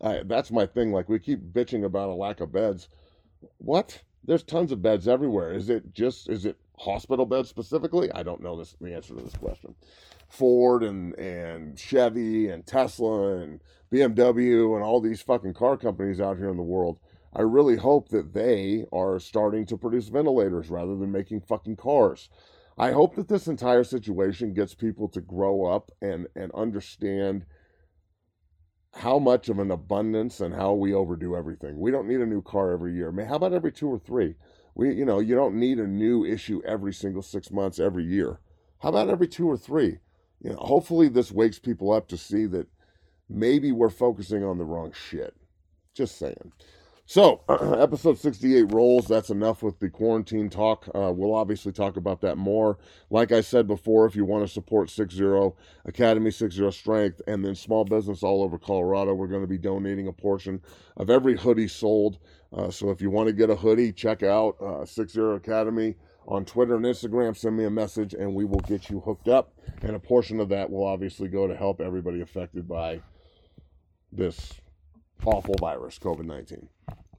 I, 0.00 0.22
that's 0.24 0.50
my 0.50 0.66
thing. 0.66 0.92
Like 0.92 1.08
we 1.08 1.18
keep 1.18 1.40
bitching 1.40 1.84
about 1.84 2.10
a 2.10 2.14
lack 2.14 2.40
of 2.40 2.52
beds. 2.52 2.88
What? 3.58 4.02
There's 4.24 4.42
tons 4.42 4.72
of 4.72 4.82
beds 4.82 5.08
everywhere. 5.08 5.52
Is 5.52 5.70
it 5.70 5.94
just 5.94 6.28
is 6.28 6.44
it 6.44 6.56
hospital 6.78 7.26
beds 7.26 7.48
specifically? 7.48 8.10
I 8.12 8.22
don't 8.22 8.42
know 8.42 8.58
this 8.58 8.76
the 8.80 8.94
answer 8.94 9.14
to 9.14 9.22
this 9.22 9.34
question. 9.34 9.74
Ford 10.28 10.82
and 10.82 11.18
and 11.18 11.78
Chevy 11.78 12.48
and 12.48 12.66
Tesla 12.66 13.38
and 13.38 13.60
BMW 13.92 14.74
and 14.74 14.84
all 14.84 15.00
these 15.00 15.22
fucking 15.22 15.54
car 15.54 15.76
companies 15.76 16.20
out 16.20 16.36
here 16.36 16.50
in 16.50 16.56
the 16.56 16.62
world. 16.62 16.98
I 17.38 17.42
really 17.42 17.76
hope 17.76 18.08
that 18.08 18.34
they 18.34 18.84
are 18.92 19.20
starting 19.20 19.64
to 19.66 19.76
produce 19.76 20.08
ventilators 20.08 20.70
rather 20.70 20.96
than 20.96 21.12
making 21.12 21.42
fucking 21.42 21.76
cars. 21.76 22.28
I 22.76 22.90
hope 22.90 23.14
that 23.14 23.28
this 23.28 23.46
entire 23.46 23.84
situation 23.84 24.54
gets 24.54 24.74
people 24.74 25.08
to 25.10 25.20
grow 25.20 25.64
up 25.64 25.92
and 26.02 26.26
and 26.34 26.50
understand 26.52 27.46
how 28.94 29.20
much 29.20 29.48
of 29.48 29.60
an 29.60 29.70
abundance 29.70 30.40
and 30.40 30.52
how 30.52 30.72
we 30.72 30.92
overdo 30.92 31.36
everything. 31.36 31.78
We 31.78 31.92
don't 31.92 32.08
need 32.08 32.20
a 32.20 32.26
new 32.26 32.42
car 32.42 32.72
every 32.72 32.94
year. 32.94 33.12
How 33.28 33.36
about 33.36 33.52
every 33.52 33.70
two 33.70 33.86
or 33.86 34.00
three? 34.00 34.34
We, 34.74 34.92
you 34.94 35.04
know, 35.04 35.20
you 35.20 35.36
don't 35.36 35.54
need 35.54 35.78
a 35.78 35.86
new 35.86 36.24
issue 36.24 36.60
every 36.64 36.92
single 36.92 37.22
six 37.22 37.52
months, 37.52 37.78
every 37.78 38.04
year. 38.04 38.40
How 38.80 38.88
about 38.88 39.10
every 39.10 39.28
two 39.28 39.48
or 39.48 39.56
three? 39.56 39.98
You 40.40 40.50
know, 40.50 40.56
hopefully 40.56 41.08
this 41.08 41.30
wakes 41.30 41.60
people 41.60 41.92
up 41.92 42.08
to 42.08 42.16
see 42.16 42.46
that 42.46 42.66
maybe 43.28 43.70
we're 43.70 43.90
focusing 43.90 44.42
on 44.42 44.58
the 44.58 44.64
wrong 44.64 44.92
shit. 44.92 45.36
Just 45.94 46.18
saying. 46.18 46.52
So, 47.10 47.40
episode 47.48 48.18
68 48.18 48.70
rolls. 48.70 49.06
That's 49.08 49.30
enough 49.30 49.62
with 49.62 49.78
the 49.78 49.88
quarantine 49.88 50.50
talk. 50.50 50.86
Uh, 50.94 51.10
we'll 51.10 51.34
obviously 51.34 51.72
talk 51.72 51.96
about 51.96 52.20
that 52.20 52.36
more. 52.36 52.76
Like 53.08 53.32
I 53.32 53.40
said 53.40 53.66
before, 53.66 54.04
if 54.04 54.14
you 54.14 54.26
want 54.26 54.46
to 54.46 54.52
support 54.52 54.90
60 54.90 55.24
Academy 55.86 56.30
60 56.30 56.70
Strength 56.70 57.22
and 57.26 57.42
then 57.42 57.54
small 57.54 57.86
business 57.86 58.22
all 58.22 58.42
over 58.42 58.58
Colorado, 58.58 59.14
we're 59.14 59.26
going 59.26 59.40
to 59.40 59.48
be 59.48 59.56
donating 59.56 60.06
a 60.06 60.12
portion 60.12 60.60
of 60.98 61.08
every 61.08 61.34
hoodie 61.34 61.66
sold. 61.66 62.18
Uh, 62.52 62.70
so, 62.70 62.90
if 62.90 63.00
you 63.00 63.08
want 63.08 63.26
to 63.26 63.32
get 63.32 63.48
a 63.48 63.56
hoodie, 63.56 63.90
check 63.90 64.22
out 64.22 64.60
uh, 64.60 64.84
60 64.84 65.18
Academy 65.18 65.94
on 66.26 66.44
Twitter 66.44 66.76
and 66.76 66.84
Instagram. 66.84 67.34
Send 67.34 67.56
me 67.56 67.64
a 67.64 67.70
message 67.70 68.12
and 68.12 68.34
we 68.34 68.44
will 68.44 68.60
get 68.60 68.90
you 68.90 69.00
hooked 69.00 69.28
up. 69.28 69.54
And 69.80 69.96
a 69.96 69.98
portion 69.98 70.40
of 70.40 70.50
that 70.50 70.70
will 70.70 70.84
obviously 70.84 71.28
go 71.28 71.46
to 71.46 71.56
help 71.56 71.80
everybody 71.80 72.20
affected 72.20 72.68
by 72.68 73.00
this 74.12 74.52
awful 75.24 75.56
virus, 75.60 75.98
COVID 75.98 76.24
19 76.24 76.68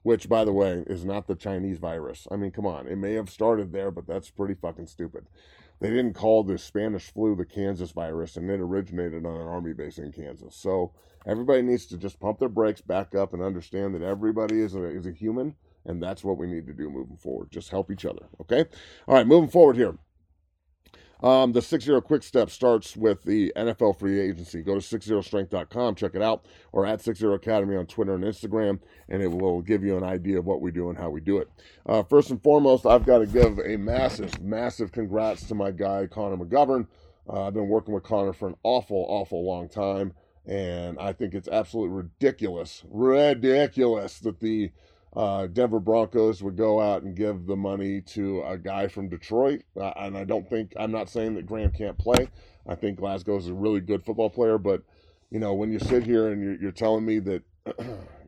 which 0.02 0.28
by 0.28 0.44
the 0.44 0.52
way 0.52 0.84
is 0.86 1.04
not 1.04 1.26
the 1.26 1.34
Chinese 1.34 1.78
virus. 1.78 2.26
I 2.30 2.36
mean, 2.36 2.50
come 2.50 2.66
on, 2.66 2.86
it 2.86 2.96
may 2.96 3.14
have 3.14 3.28
started 3.28 3.72
there, 3.72 3.90
but 3.90 4.06
that's 4.06 4.30
pretty 4.30 4.54
fucking 4.54 4.86
stupid. 4.86 5.26
They 5.80 5.88
didn't 5.88 6.12
call 6.14 6.44
the 6.44 6.58
Spanish 6.58 7.10
flu 7.10 7.34
the 7.34 7.46
Kansas 7.46 7.92
virus, 7.92 8.36
and 8.36 8.50
it 8.50 8.60
originated 8.60 9.24
on 9.24 9.40
an 9.40 9.46
army 9.46 9.72
base 9.72 9.98
in 9.98 10.12
Kansas. 10.12 10.54
So 10.54 10.92
everybody 11.26 11.62
needs 11.62 11.86
to 11.86 11.96
just 11.96 12.20
pump 12.20 12.38
their 12.38 12.50
brakes, 12.50 12.82
back 12.82 13.14
up, 13.14 13.32
and 13.32 13.42
understand 13.42 13.94
that 13.94 14.02
everybody 14.02 14.60
is 14.60 14.74
a, 14.74 14.84
is 14.84 15.06
a 15.06 15.12
human, 15.12 15.54
and 15.86 16.02
that's 16.02 16.22
what 16.22 16.36
we 16.36 16.46
need 16.46 16.66
to 16.66 16.74
do 16.74 16.90
moving 16.90 17.16
forward. 17.16 17.50
Just 17.50 17.70
help 17.70 17.90
each 17.90 18.04
other, 18.04 18.26
okay? 18.42 18.66
All 19.08 19.14
right, 19.14 19.26
moving 19.26 19.48
forward 19.48 19.76
here. 19.76 19.96
Um, 21.22 21.52
the 21.52 21.60
60 21.60 22.00
Quick 22.02 22.22
Step 22.22 22.50
starts 22.50 22.96
with 22.96 23.22
the 23.24 23.52
NFL 23.56 23.98
free 23.98 24.20
agency. 24.20 24.62
Go 24.62 24.78
to 24.78 24.80
60strength.com, 24.80 25.94
check 25.94 26.14
it 26.14 26.22
out, 26.22 26.46
or 26.72 26.86
at 26.86 27.00
60 27.00 27.26
Academy 27.34 27.76
on 27.76 27.86
Twitter 27.86 28.14
and 28.14 28.24
Instagram, 28.24 28.80
and 29.08 29.22
it 29.22 29.30
will 29.30 29.60
give 29.60 29.84
you 29.84 29.96
an 29.96 30.04
idea 30.04 30.38
of 30.38 30.46
what 30.46 30.60
we 30.60 30.70
do 30.70 30.88
and 30.88 30.98
how 30.98 31.10
we 31.10 31.20
do 31.20 31.38
it. 31.38 31.48
Uh, 31.86 32.02
first 32.02 32.30
and 32.30 32.42
foremost, 32.42 32.86
I've 32.86 33.04
got 33.04 33.18
to 33.18 33.26
give 33.26 33.58
a 33.58 33.76
massive, 33.76 34.40
massive 34.40 34.92
congrats 34.92 35.46
to 35.48 35.54
my 35.54 35.70
guy, 35.70 36.06
Connor 36.06 36.36
McGovern. 36.36 36.86
Uh, 37.28 37.46
I've 37.46 37.54
been 37.54 37.68
working 37.68 37.94
with 37.94 38.02
Connor 38.02 38.32
for 38.32 38.48
an 38.48 38.56
awful, 38.62 39.04
awful 39.08 39.44
long 39.44 39.68
time, 39.68 40.14
and 40.46 40.98
I 40.98 41.12
think 41.12 41.34
it's 41.34 41.48
absolutely 41.48 41.94
ridiculous, 41.94 42.82
ridiculous 42.88 44.18
that 44.20 44.40
the 44.40 44.70
uh, 45.14 45.46
Denver 45.48 45.80
Broncos 45.80 46.42
would 46.42 46.56
go 46.56 46.80
out 46.80 47.02
and 47.02 47.16
give 47.16 47.46
the 47.46 47.56
money 47.56 48.00
to 48.02 48.42
a 48.42 48.56
guy 48.56 48.86
from 48.86 49.08
Detroit. 49.08 49.62
Uh, 49.76 49.92
and 49.96 50.16
I 50.16 50.24
don't 50.24 50.48
think, 50.48 50.72
I'm 50.78 50.92
not 50.92 51.08
saying 51.08 51.34
that 51.34 51.46
Graham 51.46 51.72
can't 51.72 51.98
play. 51.98 52.28
I 52.68 52.76
think 52.76 52.98
Glasgow 52.98 53.36
is 53.36 53.48
a 53.48 53.54
really 53.54 53.80
good 53.80 54.04
football 54.04 54.30
player. 54.30 54.56
But, 54.56 54.82
you 55.30 55.40
know, 55.40 55.54
when 55.54 55.72
you 55.72 55.80
sit 55.80 56.04
here 56.04 56.28
and 56.28 56.40
you're, 56.40 56.60
you're 56.60 56.72
telling 56.72 57.04
me 57.04 57.18
that 57.20 57.42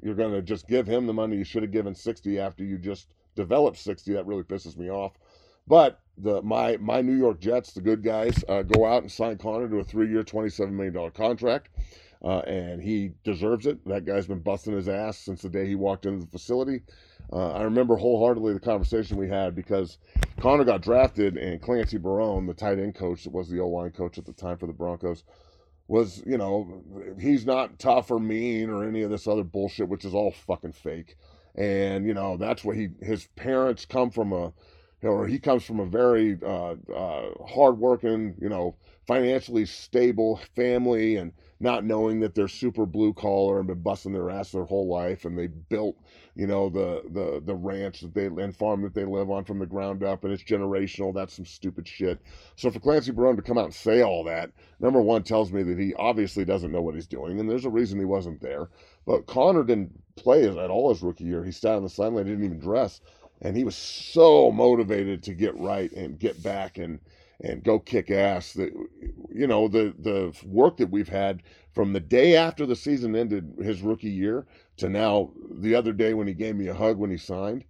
you're 0.02 0.16
going 0.16 0.32
to 0.32 0.42
just 0.42 0.66
give 0.66 0.86
him 0.86 1.06
the 1.06 1.12
money 1.12 1.36
you 1.36 1.44
should 1.44 1.62
have 1.62 1.72
given 1.72 1.94
60 1.94 2.40
after 2.40 2.64
you 2.64 2.78
just 2.78 3.08
developed 3.36 3.78
60, 3.78 4.14
that 4.14 4.26
really 4.26 4.42
pisses 4.42 4.76
me 4.76 4.90
off. 4.90 5.12
But 5.68 6.00
the 6.18 6.42
my 6.42 6.76
my 6.78 7.00
New 7.00 7.16
York 7.16 7.40
Jets, 7.40 7.72
the 7.72 7.80
good 7.80 8.02
guys, 8.02 8.42
uh, 8.48 8.62
go 8.62 8.84
out 8.84 9.02
and 9.02 9.10
sign 9.10 9.38
Connor 9.38 9.68
to 9.68 9.78
a 9.78 9.84
three-year, 9.84 10.24
$27 10.24 10.72
million 10.72 11.10
contract 11.12 11.68
uh, 12.24 12.40
and 12.40 12.82
he 12.82 13.12
deserves 13.24 13.66
it. 13.66 13.84
That 13.86 14.04
guy's 14.04 14.26
been 14.26 14.40
busting 14.40 14.74
his 14.74 14.88
ass 14.88 15.18
since 15.18 15.42
the 15.42 15.48
day 15.48 15.66
he 15.66 15.74
walked 15.74 16.06
into 16.06 16.24
the 16.24 16.30
facility. 16.30 16.82
Uh, 17.32 17.52
I 17.52 17.62
remember 17.62 17.96
wholeheartedly 17.96 18.52
the 18.52 18.60
conversation 18.60 19.16
we 19.16 19.28
had 19.28 19.54
because 19.54 19.98
Connor 20.40 20.64
got 20.64 20.82
drafted, 20.82 21.36
and 21.36 21.62
Clancy 21.62 21.98
Barone, 21.98 22.46
the 22.46 22.54
tight 22.54 22.78
end 22.78 22.94
coach 22.94 23.24
that 23.24 23.32
was 23.32 23.48
the 23.48 23.60
O 23.60 23.68
line 23.68 23.90
coach 23.90 24.18
at 24.18 24.26
the 24.26 24.32
time 24.32 24.58
for 24.58 24.66
the 24.66 24.72
Broncos, 24.72 25.24
was 25.88 26.22
you 26.26 26.38
know 26.38 26.82
he's 27.20 27.46
not 27.46 27.78
tough 27.78 28.10
or 28.10 28.20
mean 28.20 28.70
or 28.70 28.84
any 28.84 29.02
of 29.02 29.10
this 29.10 29.26
other 29.26 29.44
bullshit, 29.44 29.88
which 29.88 30.04
is 30.04 30.14
all 30.14 30.30
fucking 30.30 30.72
fake. 30.72 31.16
And 31.54 32.06
you 32.06 32.14
know 32.14 32.36
that's 32.36 32.64
what 32.64 32.76
he 32.76 32.90
his 33.00 33.26
parents 33.36 33.84
come 33.84 34.10
from 34.10 34.32
a 34.32 34.52
or 35.02 35.26
he 35.26 35.38
comes 35.38 35.64
from 35.64 35.80
a 35.80 35.86
very 35.86 36.38
uh, 36.44 36.76
uh, 36.94 37.30
hardworking, 37.46 38.34
you 38.40 38.48
know, 38.48 38.76
financially 39.06 39.66
stable 39.66 40.40
family, 40.54 41.16
and 41.16 41.32
not 41.62 41.84
knowing 41.84 42.20
that 42.20 42.34
they're 42.34 42.48
super 42.48 42.84
blue 42.86 43.12
collar 43.14 43.58
and 43.58 43.68
been 43.68 43.82
busting 43.82 44.12
their 44.12 44.30
ass 44.30 44.52
their 44.52 44.64
whole 44.64 44.88
life 44.88 45.24
and 45.24 45.38
they 45.38 45.46
built 45.46 45.96
you 46.34 46.46
know 46.46 46.68
the 46.68 47.02
the 47.10 47.42
the 47.44 47.54
ranch 47.54 48.00
that 48.00 48.14
they 48.14 48.26
and 48.26 48.56
farm 48.56 48.82
that 48.82 48.94
they 48.94 49.04
live 49.04 49.30
on 49.30 49.44
from 49.44 49.58
the 49.58 49.66
ground 49.66 50.02
up 50.02 50.24
and 50.24 50.32
it's 50.32 50.42
generational. 50.42 51.14
That's 51.14 51.34
some 51.34 51.46
stupid 51.46 51.86
shit. 51.86 52.20
So 52.56 52.70
for 52.70 52.80
clancy 52.80 53.12
barone 53.12 53.36
to 53.36 53.42
come 53.42 53.58
out 53.58 53.66
and 53.66 53.74
say 53.74 54.02
all 54.02 54.24
that 54.24 54.50
number 54.80 55.00
one 55.00 55.22
tells 55.22 55.52
me 55.52 55.62
that 55.62 55.78
he 55.78 55.94
obviously 55.94 56.44
doesn't 56.44 56.72
know 56.72 56.82
what 56.82 56.94
he's 56.94 57.06
doing 57.06 57.40
and 57.40 57.48
there's 57.48 57.64
a 57.64 57.70
reason 57.70 57.98
he 57.98 58.04
wasn't 58.04 58.40
there. 58.40 58.68
But 59.06 59.26
connor 59.26 59.64
didn't 59.64 59.92
play 60.16 60.46
at 60.46 60.56
all 60.70 60.90
his 60.90 61.02
rookie 61.02 61.24
year. 61.24 61.44
He 61.44 61.52
sat 61.52 61.76
on 61.76 61.82
the 61.82 61.88
sideline 61.88 62.26
didn't 62.26 62.44
even 62.44 62.58
dress 62.58 63.00
and 63.42 63.56
he 63.56 63.64
was 63.64 63.76
so 63.76 64.50
motivated 64.50 65.22
to 65.24 65.34
get 65.34 65.56
right 65.56 65.92
and 65.92 66.18
get 66.18 66.42
back 66.42 66.78
and 66.78 67.00
and 67.42 67.64
go 67.64 67.78
kick 67.78 68.10
ass. 68.10 68.56
You 68.56 69.46
know 69.46 69.68
the 69.68 69.94
the 69.98 70.34
work 70.46 70.76
that 70.78 70.90
we've 70.90 71.08
had 71.08 71.42
from 71.72 71.92
the 71.92 72.00
day 72.00 72.36
after 72.36 72.64
the 72.64 72.76
season 72.76 73.16
ended 73.16 73.54
his 73.60 73.82
rookie 73.82 74.10
year 74.10 74.46
to 74.76 74.88
now 74.88 75.32
the 75.50 75.74
other 75.74 75.92
day 75.92 76.14
when 76.14 76.26
he 76.26 76.34
gave 76.34 76.56
me 76.56 76.68
a 76.68 76.74
hug 76.74 76.96
when 76.98 77.10
he 77.10 77.16
signed. 77.16 77.64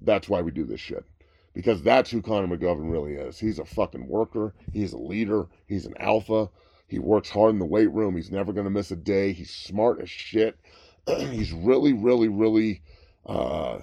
That's 0.00 0.28
why 0.28 0.40
we 0.40 0.50
do 0.50 0.64
this 0.64 0.80
shit. 0.80 1.04
Because 1.52 1.82
that's 1.82 2.10
who 2.10 2.22
Connor 2.22 2.56
McGovern 2.56 2.90
really 2.90 3.14
is. 3.14 3.38
He's 3.38 3.58
a 3.58 3.64
fucking 3.64 4.06
worker. 4.06 4.54
He's 4.72 4.92
a 4.92 4.98
leader. 4.98 5.46
He's 5.66 5.84
an 5.84 5.94
alpha. 5.98 6.48
He 6.86 6.98
works 6.98 7.28
hard 7.28 7.50
in 7.50 7.58
the 7.58 7.66
weight 7.66 7.92
room. 7.92 8.16
He's 8.16 8.30
never 8.30 8.52
going 8.52 8.64
to 8.64 8.70
miss 8.70 8.90
a 8.90 8.96
day. 8.96 9.32
He's 9.32 9.50
smart 9.50 10.00
as 10.00 10.08
shit. 10.08 10.58
He's 11.06 11.52
really, 11.52 11.92
really, 11.92 12.28
really 12.28 12.82
uh, 13.26 13.80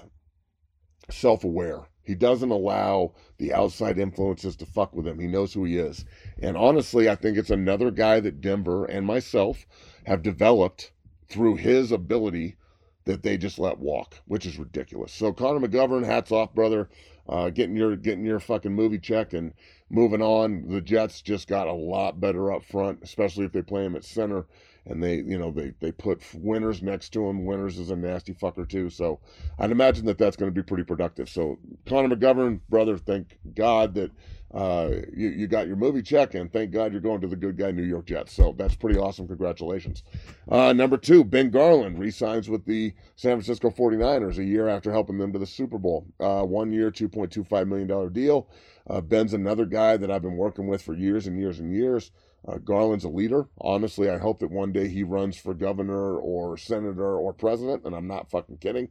self 1.09 1.43
aware. 1.43 1.87
He 2.07 2.15
doesn't 2.15 2.51
allow 2.51 3.11
the 3.37 3.53
outside 3.53 3.99
influences 3.99 4.55
to 4.55 4.65
fuck 4.65 4.95
with 4.95 5.05
him. 5.05 5.19
He 5.19 5.27
knows 5.27 5.53
who 5.53 5.65
he 5.65 5.75
is. 5.77 6.05
And 6.41 6.55
honestly, 6.55 7.09
I 7.09 7.15
think 7.15 7.37
it's 7.37 7.49
another 7.49 7.91
guy 7.91 8.21
that 8.21 8.39
Denver 8.39 8.85
and 8.85 9.05
myself 9.05 9.67
have 10.05 10.23
developed 10.23 10.93
through 11.27 11.57
his 11.57 11.91
ability 11.91 12.55
that 13.03 13.23
they 13.23 13.37
just 13.37 13.59
let 13.59 13.79
walk, 13.79 14.15
which 14.25 14.45
is 14.45 14.57
ridiculous. 14.57 15.11
So 15.11 15.33
Connor 15.33 15.67
McGovern, 15.67 16.05
hats 16.05 16.31
off, 16.31 16.55
brother. 16.55 16.87
Uh, 17.27 17.49
getting 17.49 17.75
your 17.75 17.97
getting 17.97 18.23
your 18.23 18.39
fucking 18.39 18.73
movie 18.73 18.99
check 18.99 19.33
and 19.33 19.53
moving 19.89 20.21
on. 20.21 20.65
The 20.69 20.79
Jets 20.79 21.21
just 21.21 21.49
got 21.49 21.67
a 21.67 21.73
lot 21.73 22.21
better 22.21 22.53
up 22.53 22.63
front, 22.63 22.99
especially 23.03 23.43
if 23.43 23.51
they 23.51 23.61
play 23.61 23.83
him 23.83 23.97
at 23.97 24.05
center 24.05 24.45
and 24.89 25.03
they 25.03 25.15
you 25.15 25.37
know 25.37 25.51
they 25.51 25.73
they 25.79 25.91
put 25.91 26.21
Winters 26.33 26.81
next 26.81 27.09
to 27.09 27.27
him. 27.27 27.45
Winters 27.45 27.77
is 27.77 27.91
a 27.91 27.95
nasty 27.95 28.33
fucker 28.33 28.67
too, 28.67 28.89
so 28.89 29.19
I'd 29.59 29.71
imagine 29.71 30.05
that 30.05 30.17
that's 30.17 30.35
going 30.35 30.51
to 30.51 30.55
be 30.55 30.65
pretty 30.65 30.83
productive. 30.83 31.29
So 31.29 31.59
Connor 31.85 32.15
McGovern, 32.15 32.59
brother, 32.69 32.97
thank 32.97 33.37
God 33.55 33.93
that 33.95 34.11
uh, 34.53 34.89
you 35.13 35.29
you 35.29 35.47
got 35.47 35.67
your 35.67 35.75
movie 35.75 36.01
check, 36.01 36.33
and 36.33 36.51
thank 36.51 36.71
God 36.71 36.91
you're 36.91 37.01
going 37.01 37.21
to 37.21 37.27
the 37.27 37.35
good 37.35 37.57
guy 37.57 37.71
New 37.71 37.83
York 37.83 38.05
Jets. 38.05 38.33
So 38.33 38.55
that's 38.57 38.75
pretty 38.75 38.97
awesome. 38.97 39.27
Congratulations. 39.27 40.03
Uh, 40.49 40.71
number 40.71 40.97
two, 40.97 41.23
Ben 41.23 41.49
Garland 41.49 41.99
resigns 41.99 42.49
with 42.49 42.65
the 42.65 42.93
San 43.17 43.33
Francisco 43.33 43.69
49ers 43.69 44.37
a 44.37 44.45
year 44.45 44.69
after 44.69 44.91
helping 44.91 45.17
them 45.17 45.33
to 45.33 45.39
the 45.39 45.45
Super 45.45 45.77
Bowl. 45.77 46.07
Uh, 46.19 46.43
one 46.43 46.71
year, 46.71 46.89
$2.25 46.89 47.67
million 47.67 48.13
deal. 48.13 48.47
Uh, 48.89 49.01
Ben's 49.01 49.33
another 49.33 49.65
guy 49.65 49.97
that 49.97 50.09
I've 50.09 50.21
been 50.21 50.37
working 50.37 50.67
with 50.67 50.81
for 50.81 50.93
years 50.93 51.27
and 51.27 51.37
years 51.37 51.59
and 51.59 51.73
years. 51.73 52.11
Uh, 52.47 52.57
Garland's 52.57 53.03
a 53.03 53.09
leader. 53.09 53.47
Honestly, 53.59 54.09
I 54.09 54.17
hope 54.17 54.39
that 54.39 54.51
one 54.51 54.71
day 54.71 54.87
he 54.87 55.03
runs 55.03 55.37
for 55.37 55.53
governor 55.53 56.17
or 56.17 56.57
senator 56.57 57.17
or 57.17 57.33
president, 57.33 57.83
and 57.83 57.93
I'm 57.93 58.07
not 58.07 58.31
fucking 58.31 58.57
kidding. 58.57 58.89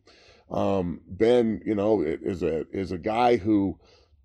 Um, 0.51 1.01
ben, 1.07 1.63
you 1.65 1.75
know, 1.75 2.03
is 2.03 2.43
a 2.43 2.67
is 2.71 2.93
a 2.93 2.99
guy 2.99 3.37
who 3.37 3.79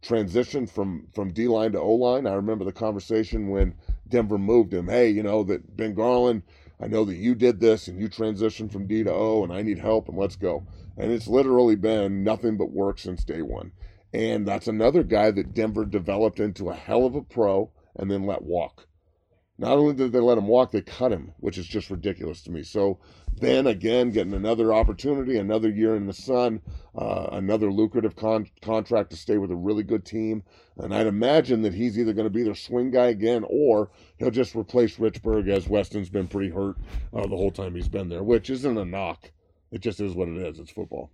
transitioned 0.04 0.70
from 0.70 1.08
from 1.14 1.32
D 1.32 1.48
line 1.48 1.72
to 1.72 1.80
O 1.80 1.94
line. 1.94 2.28
I 2.28 2.34
remember 2.34 2.66
the 2.66 2.74
conversation 2.74 3.48
when 3.48 3.76
Denver 4.08 4.38
moved 4.38 4.74
him. 4.74 4.88
Hey, 4.88 5.10
you 5.10 5.24
know 5.24 5.44
that 5.44 5.78
Ben 5.78 5.94
Garland. 5.94 6.44
I 6.80 6.88
know 6.88 7.06
that 7.06 7.16
you 7.16 7.36
did 7.36 7.60
this 7.60 7.88
and 7.88 8.00
you 8.02 8.10
transitioned 8.10 8.72
from 8.72 8.88
D 8.88 9.04
to 9.04 9.12
O, 9.12 9.44
and 9.44 9.54
I 9.54 9.62
need 9.62 9.78
help, 9.78 10.10
and 10.10 10.18
let's 10.18 10.36
go. 10.36 10.66
And 10.98 11.12
it's 11.12 11.28
literally 11.28 11.76
been 11.76 12.24
nothing 12.24 12.58
but 12.58 12.72
work 12.72 13.00
since 13.00 13.24
day 13.24 13.44
one. 13.44 13.72
And 14.14 14.46
that's 14.48 14.68
another 14.68 15.04
guy 15.04 15.32
that 15.32 15.54
Denver 15.54 15.86
developed 15.86 16.40
into 16.40 16.70
a 16.70 16.76
hell 16.76 17.06
of 17.06 17.16
a 17.16 17.22
pro 17.22 17.72
and 17.96 18.12
then 18.12 18.26
let 18.26 18.42
walk. 18.42 18.88
Not 19.62 19.78
only 19.78 19.94
did 19.94 20.12
they 20.12 20.20
let 20.20 20.40
him 20.40 20.48
walk, 20.48 20.72
they 20.72 20.82
cut 20.82 21.12
him, 21.12 21.34
which 21.38 21.60
is 21.60 21.68
just 21.68 21.92
ridiculous 21.92 22.42
to 22.42 22.52
me. 22.52 22.64
So 22.64 22.98
then 23.40 23.68
again, 23.68 24.10
getting 24.10 24.34
another 24.34 24.74
opportunity, 24.74 25.38
another 25.38 25.70
year 25.70 25.96
in 25.96 26.08
the 26.08 26.14
sun, 26.14 26.62
uh, 26.98 27.28
another 27.34 27.72
lucrative 27.72 28.16
con- 28.16 28.50
contract 28.64 29.12
to 29.12 29.18
stay 29.18 29.38
with 29.38 29.52
a 29.52 29.56
really 29.56 29.84
good 29.84 30.04
team. 30.04 30.42
And 30.78 30.92
I'd 30.96 31.06
imagine 31.06 31.62
that 31.62 31.76
he's 31.76 32.00
either 32.00 32.12
going 32.12 32.26
to 32.26 32.32
be 32.32 32.42
their 32.42 32.56
swing 32.56 32.90
guy 32.90 33.10
again 33.10 33.46
or 33.48 33.92
he'll 34.18 34.32
just 34.32 34.56
replace 34.56 34.98
Richburg 34.98 35.48
as 35.48 35.70
Weston's 35.70 36.10
been 36.10 36.28
pretty 36.28 36.50
hurt 36.50 36.78
uh, 37.14 37.28
the 37.28 37.38
whole 37.38 37.52
time 37.52 37.76
he's 37.76 37.88
been 37.88 38.10
there, 38.10 38.24
which 38.24 38.50
isn't 38.50 38.78
a 38.80 38.84
knock. 38.84 39.30
It 39.70 39.82
just 39.82 40.02
is 40.02 40.16
what 40.16 40.28
it 40.28 40.38
is. 40.38 40.58
It's 40.58 40.72
football. 40.72 41.12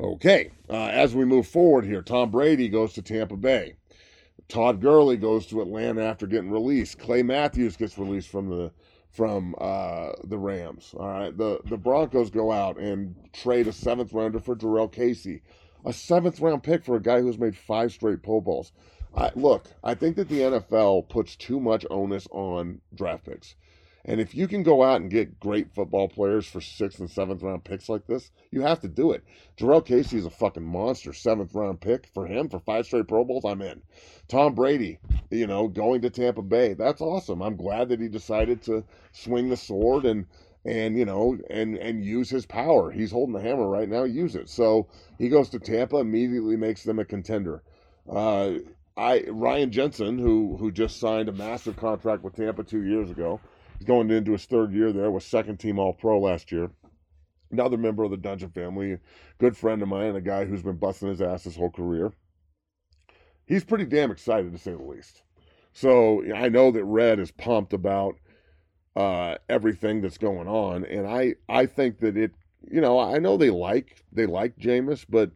Okay, 0.00 0.50
uh, 0.68 0.86
as 0.86 1.14
we 1.14 1.24
move 1.24 1.46
forward 1.46 1.84
here, 1.84 2.02
Tom 2.02 2.32
Brady 2.32 2.68
goes 2.68 2.94
to 2.94 3.02
Tampa 3.02 3.36
Bay. 3.36 3.74
Todd 4.50 4.80
Gurley 4.80 5.16
goes 5.16 5.46
to 5.46 5.62
Atlanta 5.62 6.02
after 6.02 6.26
getting 6.26 6.50
released. 6.50 6.98
Clay 6.98 7.22
Matthews 7.22 7.76
gets 7.76 7.96
released 7.96 8.28
from 8.28 8.50
the 8.50 8.72
from 9.10 9.54
uh, 9.58 10.12
the 10.24 10.38
Rams. 10.38 10.94
All 10.98 11.08
right, 11.08 11.36
the 11.36 11.60
the 11.64 11.76
Broncos 11.76 12.30
go 12.30 12.52
out 12.52 12.76
and 12.76 13.14
trade 13.32 13.68
a 13.68 13.72
seventh 13.72 14.12
rounder 14.12 14.40
for 14.40 14.56
Jurrell 14.56 14.90
Casey, 14.90 15.42
a 15.84 15.92
seventh 15.92 16.40
round 16.40 16.62
pick 16.62 16.84
for 16.84 16.96
a 16.96 17.02
guy 17.02 17.20
who's 17.20 17.38
made 17.38 17.56
five 17.56 17.92
straight 17.92 18.22
Pro 18.22 18.40
Bowls. 18.40 18.72
I, 19.16 19.30
look, 19.34 19.66
I 19.82 19.94
think 19.94 20.16
that 20.16 20.28
the 20.28 20.40
NFL 20.40 21.08
puts 21.08 21.34
too 21.36 21.58
much 21.58 21.84
onus 21.90 22.28
on 22.30 22.80
draft 22.94 23.24
picks. 23.24 23.54
And 24.04 24.18
if 24.18 24.34
you 24.34 24.48
can 24.48 24.62
go 24.62 24.82
out 24.82 25.02
and 25.02 25.10
get 25.10 25.38
great 25.40 25.74
football 25.74 26.08
players 26.08 26.46
for 26.46 26.60
sixth 26.60 27.00
and 27.00 27.10
seventh 27.10 27.42
round 27.42 27.64
picks 27.64 27.88
like 27.88 28.06
this, 28.06 28.30
you 28.50 28.62
have 28.62 28.80
to 28.80 28.88
do 28.88 29.12
it. 29.12 29.22
Jurrell 29.58 29.84
Casey 29.84 30.16
is 30.16 30.24
a 30.24 30.30
fucking 30.30 30.64
monster. 30.64 31.12
Seventh 31.12 31.54
round 31.54 31.82
pick 31.82 32.06
for 32.06 32.26
him 32.26 32.48
for 32.48 32.60
five 32.60 32.86
straight 32.86 33.08
Pro 33.08 33.24
Bowls. 33.24 33.44
I'm 33.44 33.60
in. 33.60 33.82
Tom 34.26 34.54
Brady, 34.54 34.98
you 35.30 35.46
know, 35.46 35.68
going 35.68 36.00
to 36.00 36.10
Tampa 36.10 36.40
Bay. 36.40 36.72
That's 36.72 37.02
awesome. 37.02 37.42
I'm 37.42 37.56
glad 37.56 37.90
that 37.90 38.00
he 38.00 38.08
decided 38.08 38.62
to 38.62 38.84
swing 39.12 39.50
the 39.50 39.56
sword 39.56 40.06
and 40.06 40.26
and 40.64 40.96
you 40.98 41.04
know 41.04 41.36
and 41.50 41.76
and 41.76 42.02
use 42.02 42.30
his 42.30 42.46
power. 42.46 42.90
He's 42.90 43.12
holding 43.12 43.34
the 43.34 43.42
hammer 43.42 43.68
right 43.68 43.88
now. 43.88 44.04
Use 44.04 44.34
it. 44.34 44.48
So 44.48 44.88
he 45.18 45.28
goes 45.28 45.50
to 45.50 45.58
Tampa, 45.58 45.98
immediately 45.98 46.56
makes 46.56 46.84
them 46.84 46.98
a 46.98 47.04
contender. 47.04 47.62
Uh, 48.10 48.52
I 48.96 49.24
Ryan 49.28 49.70
Jensen, 49.70 50.18
who 50.18 50.56
who 50.56 50.70
just 50.72 50.98
signed 50.98 51.28
a 51.28 51.32
massive 51.32 51.76
contract 51.76 52.22
with 52.22 52.36
Tampa 52.36 52.64
two 52.64 52.82
years 52.82 53.10
ago 53.10 53.40
He's 53.80 53.86
going 53.86 54.10
into 54.10 54.32
his 54.32 54.44
third 54.44 54.74
year 54.74 54.92
there, 54.92 55.10
was 55.10 55.24
second 55.24 55.56
team 55.56 55.78
All 55.78 55.94
Pro 55.94 56.20
last 56.20 56.52
year. 56.52 56.70
Another 57.50 57.78
member 57.78 58.04
of 58.04 58.10
the 58.10 58.18
Dungeon 58.18 58.50
family, 58.50 58.98
good 59.38 59.56
friend 59.56 59.80
of 59.80 59.88
mine, 59.88 60.14
a 60.14 60.20
guy 60.20 60.44
who's 60.44 60.62
been 60.62 60.76
busting 60.76 61.08
his 61.08 61.22
ass 61.22 61.44
his 61.44 61.56
whole 61.56 61.70
career. 61.70 62.12
He's 63.46 63.64
pretty 63.64 63.86
damn 63.86 64.10
excited 64.10 64.52
to 64.52 64.58
say 64.58 64.72
the 64.72 64.82
least. 64.82 65.22
So 65.72 66.22
I 66.34 66.50
know 66.50 66.70
that 66.70 66.84
Red 66.84 67.18
is 67.18 67.30
pumped 67.30 67.72
about 67.72 68.16
uh, 68.94 69.36
everything 69.48 70.02
that's 70.02 70.18
going 70.18 70.46
on, 70.46 70.84
and 70.84 71.06
I 71.06 71.36
I 71.48 71.64
think 71.64 72.00
that 72.00 72.18
it 72.18 72.32
you 72.70 72.82
know 72.82 72.98
I 72.98 73.18
know 73.18 73.38
they 73.38 73.50
like 73.50 74.04
they 74.12 74.26
like 74.26 74.58
Jameis, 74.58 75.06
but 75.08 75.30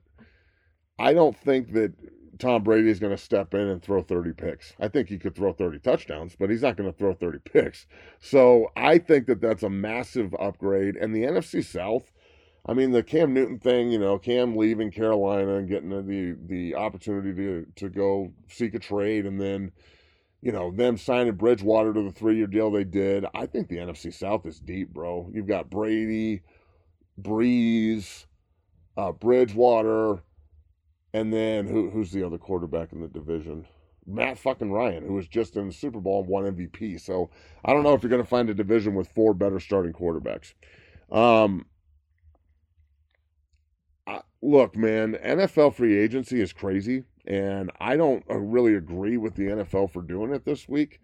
I 0.99 1.15
don't 1.15 1.37
think 1.37 1.73
that 1.73 1.95
Tom 2.38 2.62
Brady 2.62 2.91
is 2.91 3.00
going 3.00 3.14
to 3.14 3.23
step 3.23 3.55
in 3.55 3.61
and 3.69 3.83
throw 3.83 4.03
30 4.03 4.33
picks. 4.33 4.75
I 4.81 4.88
think 4.88 5.09
he 5.09 5.19
could 5.19 5.35
throw 5.35 5.53
30 5.53 5.79
touchdowns, 5.81 6.37
but 6.38 6.50
he's 6.50 6.62
not 6.62 6.76
going 6.76 6.91
to 6.91 6.97
throw 6.97 7.14
30 7.14 7.38
picks. 7.41 7.87
So 8.21 8.71
I 8.76 8.99
think 8.99 9.26
that 9.26 9.41
that's 9.41 9.62
a 9.62 9.71
massive 9.71 10.35
upgrade. 10.38 10.97
And 10.97 11.14
the 11.14 11.23
NFC 11.23 11.64
South, 11.64 12.12
I 12.67 12.73
mean, 12.73 12.93
the 12.93 13.03
Cam 13.03 13.35
Newton 13.35 13.59
thing, 13.59 13.91
you 13.91 13.99
know, 13.99 14.19
Cam 14.19 14.57
leaving 14.57 14.91
Carolina 14.91 15.57
and 15.57 15.69
getting 15.69 15.91
the 15.91 16.37
the 16.47 16.75
opportunity 16.75 17.35
to 17.35 17.67
to 17.76 17.88
go 17.88 18.33
seek 18.49 18.75
a 18.75 18.79
trade, 18.79 19.26
and 19.26 19.38
then, 19.41 19.73
you 20.41 20.50
know, 20.50 20.71
them 20.71 20.97
signing 20.97 21.35
Bridgewater 21.35 21.93
to 21.93 22.03
the 22.03 22.12
three 22.12 22.37
year 22.37 22.47
deal 22.47 22.71
they 22.71 22.85
did. 22.85 23.26
I 23.35 23.47
think 23.47 23.69
the 23.69 23.76
NFC 23.76 24.12
South 24.12 24.47
is 24.47 24.61
deep, 24.61 24.95
bro. 24.95 25.31
You've 25.33 25.47
got 25.47 25.69
Brady, 25.69 26.43
Brees, 27.21 28.25
uh, 28.97 29.12
Bridgewater. 29.12 30.23
And 31.14 31.33
then 31.33 31.68
who 31.68 31.90
who's 31.90 32.11
the 32.11 32.26
other 32.26 32.38
quarterback 32.38 32.92
in 32.92 33.00
the 33.00 33.06
division? 33.06 33.66
Matt 34.04 34.37
fucking 34.37 34.73
Ryan, 34.73 35.06
who 35.06 35.14
was 35.14 35.28
just 35.28 35.56
in 35.56 35.68
the 35.68 35.73
Super 35.73 36.00
Bowl 36.00 36.21
and 36.21 36.28
won 36.28 36.44
MVP. 36.44 37.00
So 37.00 37.30
I 37.64 37.73
don't 37.73 37.85
know 37.85 37.94
if 37.94 38.02
you're 38.02 38.11
going 38.11 38.23
to 38.23 38.28
find 38.28 38.50
a 38.50 38.54
division 38.54 38.94
with 38.94 39.09
four 39.09 39.33
better 39.33 39.61
starting 39.61 39.92
quarterbacks. 39.92 40.54
Um, 41.11 41.66
look, 44.42 44.76
man, 44.76 45.16
NFL 45.25 45.75
free 45.75 45.97
agency 45.97 46.40
is 46.40 46.52
crazy, 46.52 47.04
and 47.26 47.71
I 47.80 47.97
don't 47.97 48.25
uh, 48.28 48.37
really 48.37 48.75
agree 48.75 49.16
with 49.16 49.37
the 49.37 49.44
NFL 49.44 49.92
for 49.92 50.02
doing 50.02 50.35
it 50.35 50.44
this 50.44 50.68
week. 50.68 51.00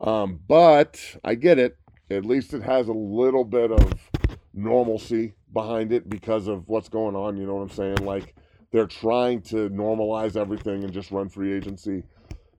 Um, 0.00 0.40
but 0.48 0.98
I 1.22 1.34
get 1.34 1.58
it. 1.58 1.76
At 2.10 2.24
least 2.24 2.54
it 2.54 2.62
has 2.62 2.88
a 2.88 2.92
little 2.92 3.44
bit 3.44 3.70
of 3.70 4.10
normalcy 4.54 5.34
behind 5.52 5.92
it 5.92 6.08
because 6.08 6.48
of 6.48 6.68
what's 6.68 6.88
going 6.88 7.14
on. 7.14 7.36
You 7.36 7.46
know 7.46 7.56
what 7.56 7.62
I'm 7.62 7.70
saying? 7.70 8.04
Like 8.04 8.34
they're 8.72 8.86
trying 8.86 9.42
to 9.42 9.70
normalize 9.70 10.36
everything 10.36 10.84
and 10.84 10.92
just 10.92 11.10
run 11.10 11.28
free 11.28 11.52
agency. 11.52 12.04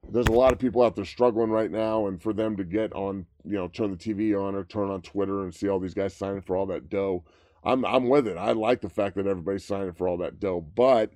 There's 0.10 0.28
a 0.28 0.32
lot 0.32 0.54
of 0.54 0.60
people 0.60 0.82
out 0.84 0.96
there 0.96 1.06
struggling 1.06 1.50
right 1.50 1.70
now, 1.70 2.08
and 2.08 2.22
for 2.22 2.32
them 2.32 2.56
to 2.58 2.64
get 2.64 2.94
on, 2.94 3.26
you 3.44 3.58
know, 3.58 3.68
turn 3.68 3.92
the 3.92 3.98
TV 3.98 4.40
on 4.40 4.56
or 4.56 4.64
turn 4.64 4.90
on 4.90 5.02
Twitter 5.02 5.44
and 5.44 5.54
see 5.54 5.68
all 5.68 5.80
these 5.80 5.94
guys 5.94 6.16
signing 6.16 6.42
for 6.42 6.56
all 6.56 6.66
that 6.68 6.90
dough, 6.90 7.26
I'm 7.64 7.84
I'm 7.86 8.08
with 8.08 8.28
it. 8.28 8.38
I 8.38 8.54
like 8.54 8.82
the 8.82 8.90
fact 8.90 9.16
that 9.16 9.28
everybody's 9.28 9.66
signing 9.66 9.94
for 9.94 10.08
all 10.08 10.18
that 10.18 10.40
dough, 10.40 10.62
but 10.62 11.12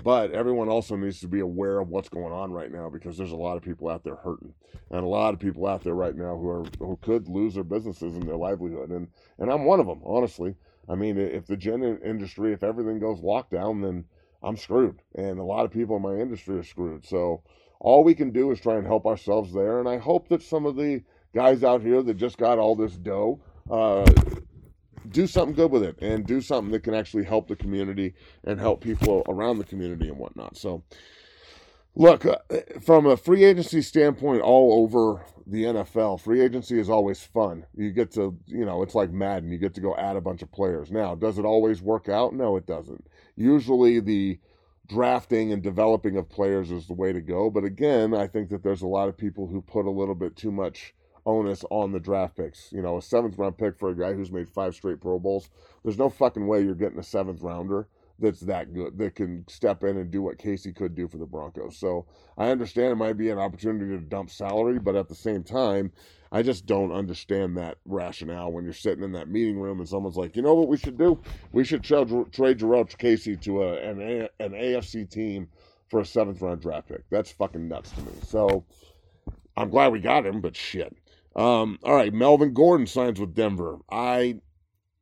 but 0.00 0.30
everyone 0.30 0.68
also 0.68 0.94
needs 0.94 1.20
to 1.20 1.28
be 1.28 1.40
aware 1.40 1.80
of 1.80 1.88
what's 1.88 2.08
going 2.08 2.32
on 2.32 2.52
right 2.52 2.70
now 2.70 2.88
because 2.88 3.16
there's 3.18 3.32
a 3.32 3.36
lot 3.36 3.56
of 3.56 3.62
people 3.62 3.88
out 3.88 4.04
there 4.04 4.16
hurting, 4.16 4.54
and 4.90 5.02
a 5.02 5.08
lot 5.08 5.34
of 5.34 5.40
people 5.40 5.66
out 5.66 5.82
there 5.82 5.94
right 5.94 6.14
now 6.14 6.36
who 6.36 6.48
are 6.48 6.64
who 6.78 6.96
could 7.02 7.28
lose 7.28 7.54
their 7.54 7.64
businesses 7.64 8.14
and 8.14 8.28
their 8.28 8.36
livelihood, 8.36 8.90
and 8.90 9.08
and 9.38 9.50
I'm 9.50 9.64
one 9.64 9.80
of 9.80 9.86
them, 9.86 10.02
honestly. 10.04 10.54
I 10.88 10.94
mean, 10.94 11.18
if 11.18 11.46
the 11.46 11.56
gin 11.56 11.82
industry, 12.04 12.52
if 12.52 12.62
everything 12.62 13.00
goes 13.00 13.20
lockdown, 13.20 13.82
then 13.82 14.04
I'm 14.46 14.56
screwed. 14.56 15.02
And 15.14 15.38
a 15.38 15.44
lot 15.44 15.64
of 15.64 15.72
people 15.72 15.96
in 15.96 16.02
my 16.02 16.14
industry 16.14 16.56
are 16.58 16.62
screwed. 16.62 17.04
So 17.04 17.42
all 17.80 18.04
we 18.04 18.14
can 18.14 18.30
do 18.30 18.50
is 18.52 18.60
try 18.60 18.76
and 18.76 18.86
help 18.86 19.06
ourselves 19.06 19.52
there. 19.52 19.80
And 19.80 19.88
I 19.88 19.98
hope 19.98 20.28
that 20.28 20.42
some 20.42 20.66
of 20.66 20.76
the 20.76 21.02
guys 21.34 21.64
out 21.64 21.82
here 21.82 22.02
that 22.02 22.14
just 22.14 22.38
got 22.38 22.58
all 22.58 22.76
this 22.76 22.96
dough 22.96 23.40
uh, 23.70 24.10
do 25.10 25.26
something 25.26 25.54
good 25.54 25.70
with 25.70 25.82
it 25.82 25.98
and 26.00 26.26
do 26.26 26.40
something 26.40 26.72
that 26.72 26.84
can 26.84 26.94
actually 26.94 27.24
help 27.24 27.48
the 27.48 27.56
community 27.56 28.14
and 28.44 28.58
help 28.58 28.80
people 28.80 29.22
around 29.28 29.58
the 29.58 29.64
community 29.64 30.08
and 30.08 30.18
whatnot. 30.18 30.56
So, 30.56 30.84
look, 31.94 32.24
uh, 32.24 32.36
from 32.80 33.06
a 33.06 33.16
free 33.16 33.44
agency 33.44 33.82
standpoint, 33.82 34.42
all 34.42 34.82
over 34.82 35.24
the 35.46 35.64
NFL, 35.64 36.20
free 36.20 36.40
agency 36.40 36.78
is 36.78 36.88
always 36.88 37.22
fun. 37.22 37.66
You 37.76 37.90
get 37.90 38.12
to, 38.12 38.36
you 38.46 38.64
know, 38.64 38.82
it's 38.82 38.94
like 38.94 39.10
Madden. 39.10 39.50
You 39.50 39.58
get 39.58 39.74
to 39.74 39.80
go 39.80 39.94
add 39.96 40.16
a 40.16 40.20
bunch 40.20 40.42
of 40.42 40.50
players. 40.50 40.90
Now, 40.90 41.14
does 41.14 41.38
it 41.38 41.44
always 41.44 41.82
work 41.82 42.08
out? 42.08 42.32
No, 42.32 42.56
it 42.56 42.66
doesn't 42.66 43.04
usually 43.36 44.00
the 44.00 44.38
drafting 44.88 45.52
and 45.52 45.62
developing 45.62 46.16
of 46.16 46.28
players 46.28 46.70
is 46.70 46.86
the 46.86 46.94
way 46.94 47.12
to 47.12 47.20
go. 47.20 47.50
But 47.50 47.64
again, 47.64 48.14
I 48.14 48.26
think 48.26 48.50
that 48.50 48.62
there's 48.62 48.82
a 48.82 48.86
lot 48.86 49.08
of 49.08 49.16
people 49.16 49.46
who 49.46 49.60
put 49.60 49.86
a 49.86 49.90
little 49.90 50.14
bit 50.14 50.36
too 50.36 50.52
much 50.52 50.94
onus 51.24 51.64
on 51.70 51.92
the 51.92 52.00
draft 52.00 52.36
picks. 52.36 52.72
You 52.72 52.82
know, 52.82 52.96
a 52.96 53.02
seventh 53.02 53.36
round 53.36 53.58
pick 53.58 53.78
for 53.78 53.90
a 53.90 53.96
guy 53.96 54.12
who's 54.12 54.30
made 54.30 54.48
five 54.48 54.74
straight 54.74 55.00
Pro 55.00 55.18
Bowls. 55.18 55.50
There's 55.84 55.98
no 55.98 56.08
fucking 56.08 56.46
way 56.46 56.62
you're 56.62 56.74
getting 56.74 56.98
a 56.98 57.04
seventh 57.04 57.42
rounder 57.42 57.88
that's 58.18 58.40
that 58.40 58.72
good 58.72 58.96
that 58.98 59.14
can 59.14 59.44
step 59.48 59.84
in 59.84 59.96
and 59.96 60.10
do 60.10 60.22
what 60.22 60.38
Casey 60.38 60.72
could 60.72 60.94
do 60.94 61.08
for 61.08 61.18
the 61.18 61.26
Broncos. 61.26 61.76
So 61.76 62.06
I 62.38 62.48
understand 62.48 62.92
it 62.92 62.96
might 62.96 63.18
be 63.18 63.30
an 63.30 63.38
opportunity 63.38 63.90
to 63.90 64.00
dump 64.00 64.30
salary, 64.30 64.78
but 64.78 64.96
at 64.96 65.08
the 65.08 65.14
same 65.14 65.42
time, 65.42 65.92
I 66.32 66.42
just 66.42 66.66
don't 66.66 66.92
understand 66.92 67.56
that 67.56 67.78
rationale 67.84 68.50
when 68.52 68.64
you're 68.64 68.72
sitting 68.72 69.04
in 69.04 69.12
that 69.12 69.28
meeting 69.28 69.58
room 69.58 69.78
and 69.78 69.88
someone's 69.88 70.16
like, 70.16 70.34
you 70.34 70.42
know 70.42 70.54
what 70.54 70.68
we 70.68 70.76
should 70.76 70.98
do? 70.98 71.20
We 71.52 71.64
should 71.64 71.84
trade, 71.84 72.08
trade 72.32 72.58
Jurrell 72.58 72.96
Casey 72.96 73.36
to 73.36 73.62
a, 73.62 73.76
an, 73.76 74.00
a, 74.00 74.44
an 74.44 74.52
AFC 74.52 75.08
team 75.08 75.48
for 75.88 76.00
a 76.00 76.04
seventh 76.04 76.40
round 76.40 76.62
draft 76.62 76.88
pick. 76.88 77.04
That's 77.10 77.30
fucking 77.30 77.68
nuts 77.68 77.90
to 77.92 78.00
me. 78.02 78.12
So 78.22 78.64
I'm 79.56 79.70
glad 79.70 79.92
we 79.92 80.00
got 80.00 80.26
him, 80.26 80.40
but 80.40 80.56
shit. 80.56 80.96
Um, 81.36 81.78
all 81.84 81.94
right, 81.94 82.12
Melvin 82.12 82.54
Gordon 82.54 82.86
signs 82.86 83.20
with 83.20 83.34
Denver. 83.34 83.78
I. 83.90 84.40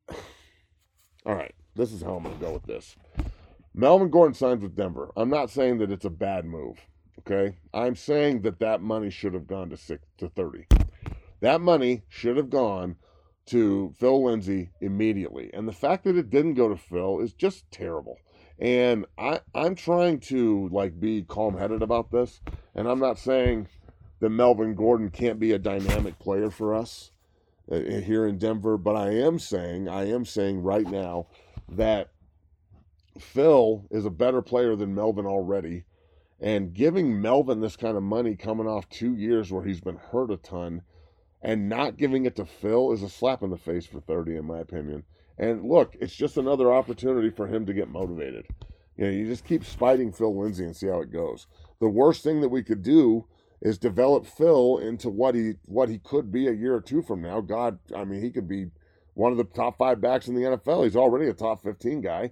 All 1.25 1.33
right, 1.33 1.54
this 1.75 1.91
is 1.91 2.01
how 2.01 2.15
I'm 2.15 2.23
going 2.23 2.37
to 2.37 2.45
go 2.45 2.53
with 2.53 2.63
this. 2.63 2.95
Melvin 3.73 4.09
Gordon 4.09 4.33
signs 4.33 4.63
with 4.63 4.75
Denver. 4.75 5.11
I'm 5.17 5.29
not 5.29 5.49
saying 5.49 5.79
that 5.79 5.91
it's 5.91 6.05
a 6.05 6.09
bad 6.09 6.45
move. 6.45 6.79
Okay, 7.19 7.57
I'm 7.73 7.95
saying 7.95 8.41
that 8.41 8.59
that 8.59 8.81
money 8.81 9.09
should 9.09 9.33
have 9.33 9.47
gone 9.47 9.69
to 9.69 9.77
six 9.77 10.03
to 10.17 10.29
thirty. 10.29 10.67
That 11.41 11.61
money 11.61 12.03
should 12.07 12.37
have 12.37 12.49
gone 12.49 12.97
to 13.47 13.93
Phil 13.97 14.23
Lindsay 14.23 14.71
immediately. 14.81 15.49
And 15.53 15.67
the 15.67 15.73
fact 15.73 16.03
that 16.05 16.17
it 16.17 16.29
didn't 16.29 16.55
go 16.55 16.69
to 16.69 16.77
Phil 16.77 17.19
is 17.19 17.33
just 17.33 17.69
terrible. 17.71 18.17
And 18.59 19.05
I, 19.17 19.41
I'm 19.53 19.75
trying 19.75 20.19
to 20.21 20.69
like 20.71 20.99
be 20.99 21.23
calm 21.23 21.57
headed 21.57 21.81
about 21.81 22.11
this. 22.11 22.41
And 22.73 22.87
I'm 22.87 22.99
not 22.99 23.19
saying 23.19 23.67
that 24.19 24.29
Melvin 24.29 24.75
Gordon 24.75 25.09
can't 25.09 25.39
be 25.39 25.51
a 25.51 25.59
dynamic 25.59 26.17
player 26.19 26.49
for 26.49 26.73
us 26.73 27.11
uh, 27.71 27.77
here 27.77 28.25
in 28.25 28.37
Denver, 28.37 28.77
but 28.77 28.95
I 28.95 29.11
am 29.11 29.39
saying, 29.39 29.89
I 29.89 30.09
am 30.09 30.25
saying 30.25 30.63
right 30.63 30.87
now 30.87 31.27
that 31.69 32.11
Phil 33.19 33.85
is 33.91 34.05
a 34.05 34.09
better 34.09 34.41
player 34.41 34.75
than 34.75 34.95
Melvin 34.95 35.25
already. 35.25 35.85
And 36.39 36.73
giving 36.73 37.21
Melvin 37.21 37.61
this 37.61 37.77
kind 37.77 37.95
of 37.95 38.03
money 38.03 38.35
coming 38.35 38.67
off 38.67 38.89
two 38.89 39.15
years 39.15 39.51
where 39.51 39.63
he's 39.63 39.81
been 39.81 39.95
hurt 39.95 40.31
a 40.31 40.37
ton 40.37 40.81
and 41.41 41.69
not 41.69 41.97
giving 41.97 42.25
it 42.25 42.35
to 42.35 42.45
Phil 42.45 42.91
is 42.91 43.03
a 43.03 43.09
slap 43.09 43.41
in 43.41 43.51
the 43.51 43.57
face 43.57 43.85
for 43.85 43.99
30, 43.99 44.35
in 44.35 44.45
my 44.45 44.59
opinion. 44.59 45.03
And 45.37 45.63
look, 45.63 45.95
it's 45.99 46.15
just 46.15 46.37
another 46.37 46.73
opportunity 46.73 47.29
for 47.29 47.47
him 47.47 47.65
to 47.65 47.73
get 47.73 47.89
motivated. 47.89 48.47
You 48.97 49.05
know, 49.05 49.11
you 49.11 49.27
just 49.27 49.45
keep 49.45 49.63
spiting 49.63 50.11
Phil 50.11 50.37
Lindsay 50.37 50.63
and 50.63 50.75
see 50.75 50.87
how 50.87 51.01
it 51.01 51.11
goes. 51.11 51.47
The 51.79 51.89
worst 51.89 52.23
thing 52.23 52.41
that 52.41 52.49
we 52.49 52.63
could 52.63 52.81
do 52.81 53.27
is 53.61 53.77
develop 53.77 54.25
Phil 54.25 54.77
into 54.77 55.09
what 55.09 55.35
he 55.35 55.53
what 55.65 55.89
he 55.89 55.99
could 55.99 56.31
be 56.31 56.47
a 56.47 56.53
year 56.53 56.75
or 56.75 56.81
two 56.81 57.01
from 57.01 57.21
now. 57.21 57.41
God, 57.41 57.79
I 57.95 58.05
mean, 58.05 58.21
he 58.21 58.31
could 58.31 58.47
be 58.47 58.67
one 59.15 59.31
of 59.31 59.37
the 59.37 59.43
top 59.43 59.77
five 59.77 59.99
backs 59.99 60.27
in 60.27 60.35
the 60.35 60.41
NFL. 60.41 60.83
He's 60.83 60.95
already 60.95 61.27
a 61.27 61.33
top 61.33 61.63
15 61.63 62.01
guy. 62.01 62.31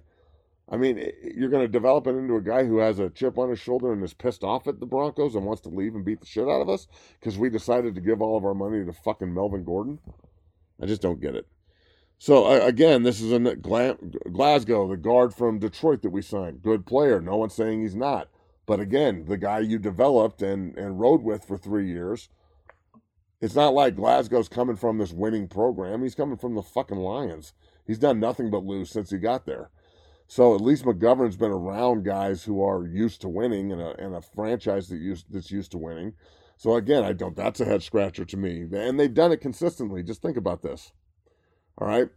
I 0.68 0.76
mean, 0.76 1.10
you're 1.36 1.50
going 1.50 1.64
to 1.64 1.68
develop 1.68 2.06
it 2.06 2.14
into 2.14 2.36
a 2.36 2.42
guy 2.42 2.64
who 2.64 2.78
has 2.78 2.98
a 2.98 3.10
chip 3.10 3.36
on 3.36 3.50
his 3.50 3.58
shoulder 3.58 3.92
and 3.92 4.02
is 4.02 4.14
pissed 4.14 4.42
off 4.42 4.66
at 4.66 4.80
the 4.80 4.86
Broncos 4.86 5.34
and 5.34 5.44
wants 5.44 5.60
to 5.62 5.68
leave 5.68 5.94
and 5.94 6.04
beat 6.04 6.20
the 6.20 6.26
shit 6.26 6.48
out 6.48 6.62
of 6.62 6.70
us 6.70 6.86
because 7.20 7.36
we 7.36 7.50
decided 7.50 7.94
to 7.94 8.00
give 8.00 8.22
all 8.22 8.36
of 8.36 8.44
our 8.44 8.54
money 8.54 8.84
to 8.84 8.92
fucking 8.92 9.34
Melvin 9.34 9.64
Gordon. 9.64 9.98
I 10.80 10.86
just 10.86 11.02
don't 11.02 11.20
get 11.20 11.34
it. 11.34 11.46
So 12.18 12.50
again, 12.64 13.02
this 13.02 13.20
is 13.20 13.32
a 13.32 13.38
Glasgow, 13.56 14.88
the 14.88 14.96
guard 14.96 15.34
from 15.34 15.58
Detroit 15.58 16.00
that 16.02 16.10
we 16.10 16.22
signed. 16.22 16.62
Good 16.62 16.86
player. 16.86 17.20
No 17.20 17.36
one's 17.36 17.54
saying 17.54 17.82
he's 17.82 17.96
not. 17.96 18.28
But 18.66 18.80
again, 18.80 19.26
the 19.26 19.36
guy 19.36 19.58
you 19.58 19.78
developed 19.78 20.40
and, 20.40 20.76
and 20.78 20.98
rode 20.98 21.22
with 21.22 21.44
for 21.44 21.58
three 21.58 21.88
years, 21.88 22.30
it's 23.44 23.54
not 23.54 23.74
like 23.74 23.94
Glasgow's 23.94 24.48
coming 24.48 24.74
from 24.74 24.96
this 24.96 25.12
winning 25.12 25.48
program. 25.48 26.02
He's 26.02 26.14
coming 26.14 26.38
from 26.38 26.54
the 26.54 26.62
fucking 26.62 26.96
Lions. 26.96 27.52
He's 27.86 27.98
done 27.98 28.18
nothing 28.18 28.50
but 28.50 28.64
lose 28.64 28.88
since 28.88 29.10
he 29.10 29.18
got 29.18 29.44
there. 29.44 29.68
So 30.26 30.54
at 30.54 30.62
least 30.62 30.86
McGovern's 30.86 31.36
been 31.36 31.50
around 31.50 32.06
guys 32.06 32.44
who 32.44 32.62
are 32.62 32.86
used 32.86 33.20
to 33.20 33.28
winning 33.28 33.70
and 33.70 33.82
a, 33.82 34.00
and 34.02 34.14
a 34.14 34.22
franchise 34.22 34.88
that 34.88 34.96
used, 34.96 35.26
that's 35.30 35.50
used 35.50 35.72
to 35.72 35.78
winning. 35.78 36.14
So 36.56 36.74
again, 36.76 37.04
I 37.04 37.12
don't. 37.12 37.36
That's 37.36 37.60
a 37.60 37.66
head 37.66 37.82
scratcher 37.82 38.24
to 38.24 38.36
me, 38.38 38.62
and 38.72 38.98
they've 38.98 39.12
done 39.12 39.30
it 39.30 39.42
consistently. 39.42 40.02
Just 40.02 40.22
think 40.22 40.38
about 40.38 40.62
this. 40.62 40.92
All 41.76 41.86
right, 41.86 42.08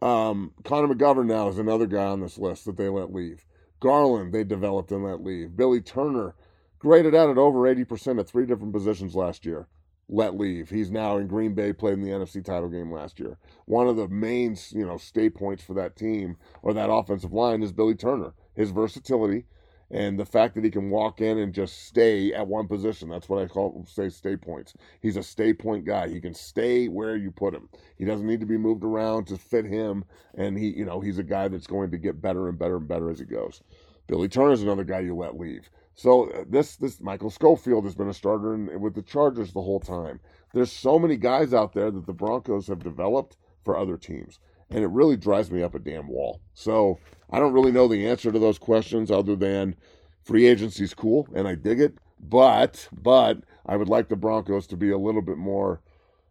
um, 0.00 0.52
Connor 0.62 0.94
McGovern 0.94 1.26
now 1.26 1.48
is 1.48 1.58
another 1.58 1.88
guy 1.88 2.04
on 2.04 2.20
this 2.20 2.38
list 2.38 2.64
that 2.66 2.76
they 2.76 2.88
let 2.88 3.12
leave. 3.12 3.44
Garland 3.80 4.32
they 4.32 4.44
developed 4.44 4.92
and 4.92 5.02
let 5.02 5.24
leave. 5.24 5.56
Billy 5.56 5.80
Turner 5.80 6.36
graded 6.78 7.16
out 7.16 7.30
at 7.30 7.38
over 7.38 7.66
eighty 7.66 7.84
percent 7.84 8.20
at 8.20 8.28
three 8.28 8.46
different 8.46 8.72
positions 8.72 9.16
last 9.16 9.44
year. 9.44 9.66
Let 10.08 10.38
leave. 10.38 10.70
He's 10.70 10.90
now 10.90 11.16
in 11.16 11.26
Green 11.26 11.54
Bay, 11.54 11.72
played 11.72 11.94
in 11.94 12.02
the 12.02 12.10
NFC 12.10 12.44
title 12.44 12.68
game 12.68 12.92
last 12.92 13.18
year. 13.18 13.38
One 13.64 13.88
of 13.88 13.96
the 13.96 14.08
main, 14.08 14.56
you 14.70 14.86
know, 14.86 14.98
stay 14.98 15.28
points 15.28 15.64
for 15.64 15.74
that 15.74 15.96
team 15.96 16.36
or 16.62 16.72
that 16.74 16.90
offensive 16.90 17.32
line 17.32 17.62
is 17.62 17.72
Billy 17.72 17.94
Turner. 17.96 18.32
His 18.54 18.70
versatility, 18.70 19.46
and 19.90 20.18
the 20.18 20.24
fact 20.24 20.54
that 20.54 20.64
he 20.64 20.70
can 20.70 20.90
walk 20.90 21.20
in 21.20 21.38
and 21.38 21.52
just 21.54 21.86
stay 21.86 22.32
at 22.32 22.46
one 22.46 22.66
position 22.66 23.08
that's 23.08 23.28
what 23.28 23.40
i 23.40 23.46
call 23.46 23.84
say 23.88 24.08
stay 24.08 24.36
points 24.36 24.74
he's 25.00 25.16
a 25.16 25.22
stay 25.22 25.52
point 25.52 25.84
guy 25.84 26.08
he 26.08 26.20
can 26.20 26.34
stay 26.34 26.88
where 26.88 27.16
you 27.16 27.30
put 27.30 27.54
him 27.54 27.68
he 27.96 28.04
doesn't 28.04 28.26
need 28.26 28.40
to 28.40 28.46
be 28.46 28.58
moved 28.58 28.84
around 28.84 29.26
to 29.26 29.36
fit 29.36 29.64
him 29.64 30.04
and 30.34 30.58
he 30.58 30.68
you 30.70 30.84
know 30.84 31.00
he's 31.00 31.18
a 31.18 31.22
guy 31.22 31.46
that's 31.48 31.66
going 31.66 31.90
to 31.90 31.98
get 31.98 32.20
better 32.20 32.48
and 32.48 32.58
better 32.58 32.76
and 32.76 32.88
better 32.88 33.10
as 33.10 33.18
he 33.18 33.24
goes 33.24 33.62
billy 34.06 34.28
turner's 34.28 34.62
another 34.62 34.84
guy 34.84 35.00
you 35.00 35.14
let 35.14 35.38
leave 35.38 35.70
so 35.96 36.30
uh, 36.30 36.44
this 36.48 36.76
this 36.76 37.00
michael 37.00 37.30
schofield 37.30 37.84
has 37.84 37.96
been 37.96 38.08
a 38.08 38.14
starter 38.14 38.54
in, 38.54 38.80
with 38.80 38.94
the 38.94 39.02
chargers 39.02 39.52
the 39.52 39.62
whole 39.62 39.80
time 39.80 40.20
there's 40.54 40.70
so 40.70 40.98
many 40.98 41.16
guys 41.16 41.52
out 41.52 41.72
there 41.72 41.90
that 41.90 42.06
the 42.06 42.12
broncos 42.12 42.68
have 42.68 42.84
developed 42.84 43.36
for 43.64 43.76
other 43.76 43.96
teams 43.96 44.38
and 44.70 44.82
it 44.82 44.88
really 44.88 45.16
drives 45.16 45.50
me 45.50 45.62
up 45.62 45.74
a 45.74 45.78
damn 45.78 46.08
wall. 46.08 46.40
So 46.54 46.98
I 47.30 47.38
don't 47.38 47.52
really 47.52 47.72
know 47.72 47.88
the 47.88 48.06
answer 48.06 48.32
to 48.32 48.38
those 48.38 48.58
questions 48.58 49.10
other 49.10 49.36
than 49.36 49.76
free 50.22 50.46
agency 50.46 50.84
is 50.84 50.94
cool 50.94 51.28
and 51.34 51.46
I 51.46 51.54
dig 51.54 51.80
it, 51.80 51.98
but 52.20 52.88
but 52.92 53.38
I 53.66 53.76
would 53.76 53.88
like 53.88 54.08
the 54.08 54.16
Broncos 54.16 54.66
to 54.68 54.76
be 54.76 54.90
a 54.90 54.98
little 54.98 55.22
bit 55.22 55.38
more 55.38 55.80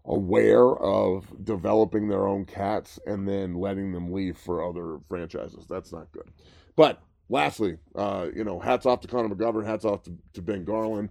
aware 0.05 0.75
of 0.77 1.25
developing 1.43 2.07
their 2.07 2.27
own 2.27 2.45
cats 2.45 2.99
and 3.07 3.27
then 3.27 3.55
letting 3.55 3.91
them 3.91 4.11
leave 4.11 4.37
for 4.37 4.63
other 4.63 4.99
franchises. 5.07 5.65
That's 5.67 5.91
not 5.91 6.11
good. 6.11 6.29
But 6.75 7.01
lastly, 7.29 7.77
uh, 7.95 8.27
you 8.33 8.43
know, 8.43 8.59
hats 8.59 8.85
off 8.85 9.01
to 9.01 9.07
Connor 9.07 9.33
McGovern, 9.33 9.65
hats 9.65 9.85
off 9.85 10.03
to, 10.03 10.13
to 10.33 10.41
Ben 10.41 10.63
Garland 10.63 11.09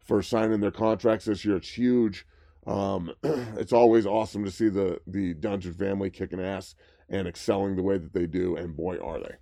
for 0.00 0.22
signing 0.22 0.60
their 0.60 0.70
contracts 0.70 1.26
this 1.26 1.44
year. 1.44 1.56
It's 1.56 1.68
huge. 1.68 2.26
Um, 2.66 3.12
it's 3.22 3.72
always 3.72 4.06
awesome 4.06 4.44
to 4.44 4.50
see 4.50 4.68
the 4.68 5.00
the 5.06 5.34
Dungeon 5.34 5.74
family 5.74 6.10
kicking 6.10 6.40
ass 6.40 6.74
and 7.08 7.28
excelling 7.28 7.76
the 7.76 7.82
way 7.82 7.98
that 7.98 8.12
they 8.12 8.26
do, 8.26 8.56
and 8.56 8.76
boy, 8.76 8.98
are 8.98 9.20
they. 9.20 9.34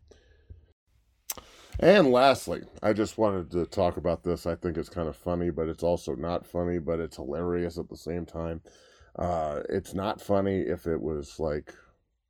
And 1.80 2.12
lastly, 2.12 2.62
I 2.82 2.92
just 2.92 3.18
wanted 3.18 3.50
to 3.52 3.66
talk 3.66 3.96
about 3.96 4.22
this. 4.22 4.46
I 4.46 4.54
think 4.54 4.76
it's 4.76 4.88
kind 4.88 5.08
of 5.08 5.16
funny, 5.16 5.50
but 5.50 5.68
it's 5.68 5.82
also 5.82 6.14
not 6.14 6.46
funny, 6.46 6.78
but 6.78 7.00
it's 7.00 7.16
hilarious 7.16 7.78
at 7.78 7.88
the 7.88 7.96
same 7.96 8.26
time. 8.26 8.60
Uh, 9.18 9.60
it's 9.68 9.92
not 9.94 10.20
funny 10.20 10.60
if 10.60 10.86
it 10.86 11.00
was 11.00 11.40
like 11.40 11.74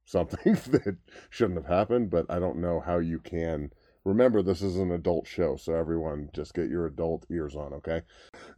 something 0.06 0.54
that 0.70 0.96
shouldn't 1.30 1.58
have 1.58 1.68
happened, 1.68 2.10
but 2.10 2.26
I 2.30 2.38
don't 2.38 2.60
know 2.60 2.80
how 2.80 2.98
you 2.98 3.18
can 3.18 3.70
Remember, 4.04 4.42
this 4.42 4.60
is 4.60 4.76
an 4.76 4.90
adult 4.90 5.26
show, 5.26 5.56
so 5.56 5.74
everyone 5.74 6.28
just 6.34 6.52
get 6.52 6.68
your 6.68 6.86
adult 6.86 7.24
ears 7.30 7.56
on, 7.56 7.72
okay? 7.72 8.02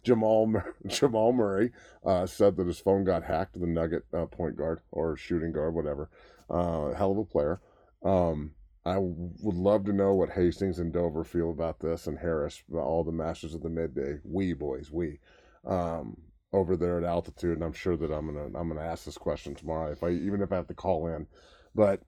Jamal 0.02 0.52
Jamal 0.86 1.32
Murray 1.32 1.70
uh, 2.04 2.26
said 2.26 2.56
that 2.56 2.66
his 2.66 2.80
phone 2.80 3.04
got 3.04 3.22
hacked. 3.22 3.58
The 3.60 3.66
Nugget 3.66 4.04
uh, 4.12 4.26
point 4.26 4.56
guard 4.56 4.80
or 4.90 5.16
shooting 5.16 5.52
guard, 5.52 5.74
whatever, 5.74 6.10
uh, 6.50 6.92
hell 6.94 7.12
of 7.12 7.18
a 7.18 7.24
player. 7.24 7.60
Um, 8.02 8.52
I 8.84 8.98
would 8.98 9.56
love 9.56 9.84
to 9.86 9.92
know 9.92 10.14
what 10.14 10.30
Hastings 10.30 10.78
and 10.78 10.92
Dover 10.92 11.24
feel 11.24 11.50
about 11.50 11.80
this, 11.80 12.06
and 12.06 12.18
Harris, 12.18 12.62
all 12.72 13.04
the 13.04 13.12
masters 13.12 13.54
of 13.54 13.62
the 13.62 13.70
midday. 13.70 14.18
We 14.24 14.52
boys, 14.52 14.90
we. 14.90 15.20
Um, 15.64 16.16
over 16.52 16.76
there 16.76 16.98
at 16.98 17.04
altitude, 17.04 17.54
and 17.54 17.64
I'm 17.64 17.72
sure 17.72 17.96
that 17.96 18.12
I'm 18.12 18.26
gonna 18.26 18.58
I'm 18.58 18.68
gonna 18.68 18.80
ask 18.80 19.04
this 19.04 19.18
question 19.18 19.54
tomorrow 19.54 19.92
if 19.92 20.02
I 20.02 20.10
even 20.10 20.42
if 20.42 20.52
I 20.52 20.56
have 20.56 20.68
to 20.68 20.74
call 20.74 21.06
in. 21.08 21.26
But 21.74 22.02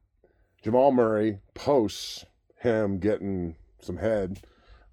Jamal 0.62 0.92
Murray 0.92 1.40
posts 1.54 2.24
him 2.60 2.98
getting 2.98 3.56
some 3.80 3.96
head 3.96 4.40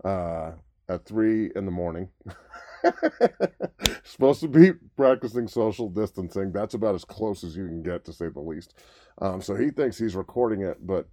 uh, 0.03 0.51
at 0.87 1.05
three 1.05 1.51
in 1.55 1.65
the 1.65 1.71
morning. 1.71 2.09
Supposed 4.03 4.41
to 4.41 4.47
be 4.47 4.73
practicing 4.95 5.47
social 5.47 5.89
distancing. 5.89 6.51
That's 6.51 6.75
about 6.75 6.95
as 6.95 7.05
close 7.05 7.43
as 7.43 7.55
you 7.55 7.65
can 7.67 7.81
get, 7.81 8.05
to 8.05 8.13
say 8.13 8.29
the 8.29 8.39
least. 8.39 8.75
Um, 9.19 9.41
so 9.41 9.55
he 9.55 9.71
thinks 9.71 9.97
he's 9.97 10.15
recording 10.15 10.61
it, 10.61 10.85
but 10.85 11.07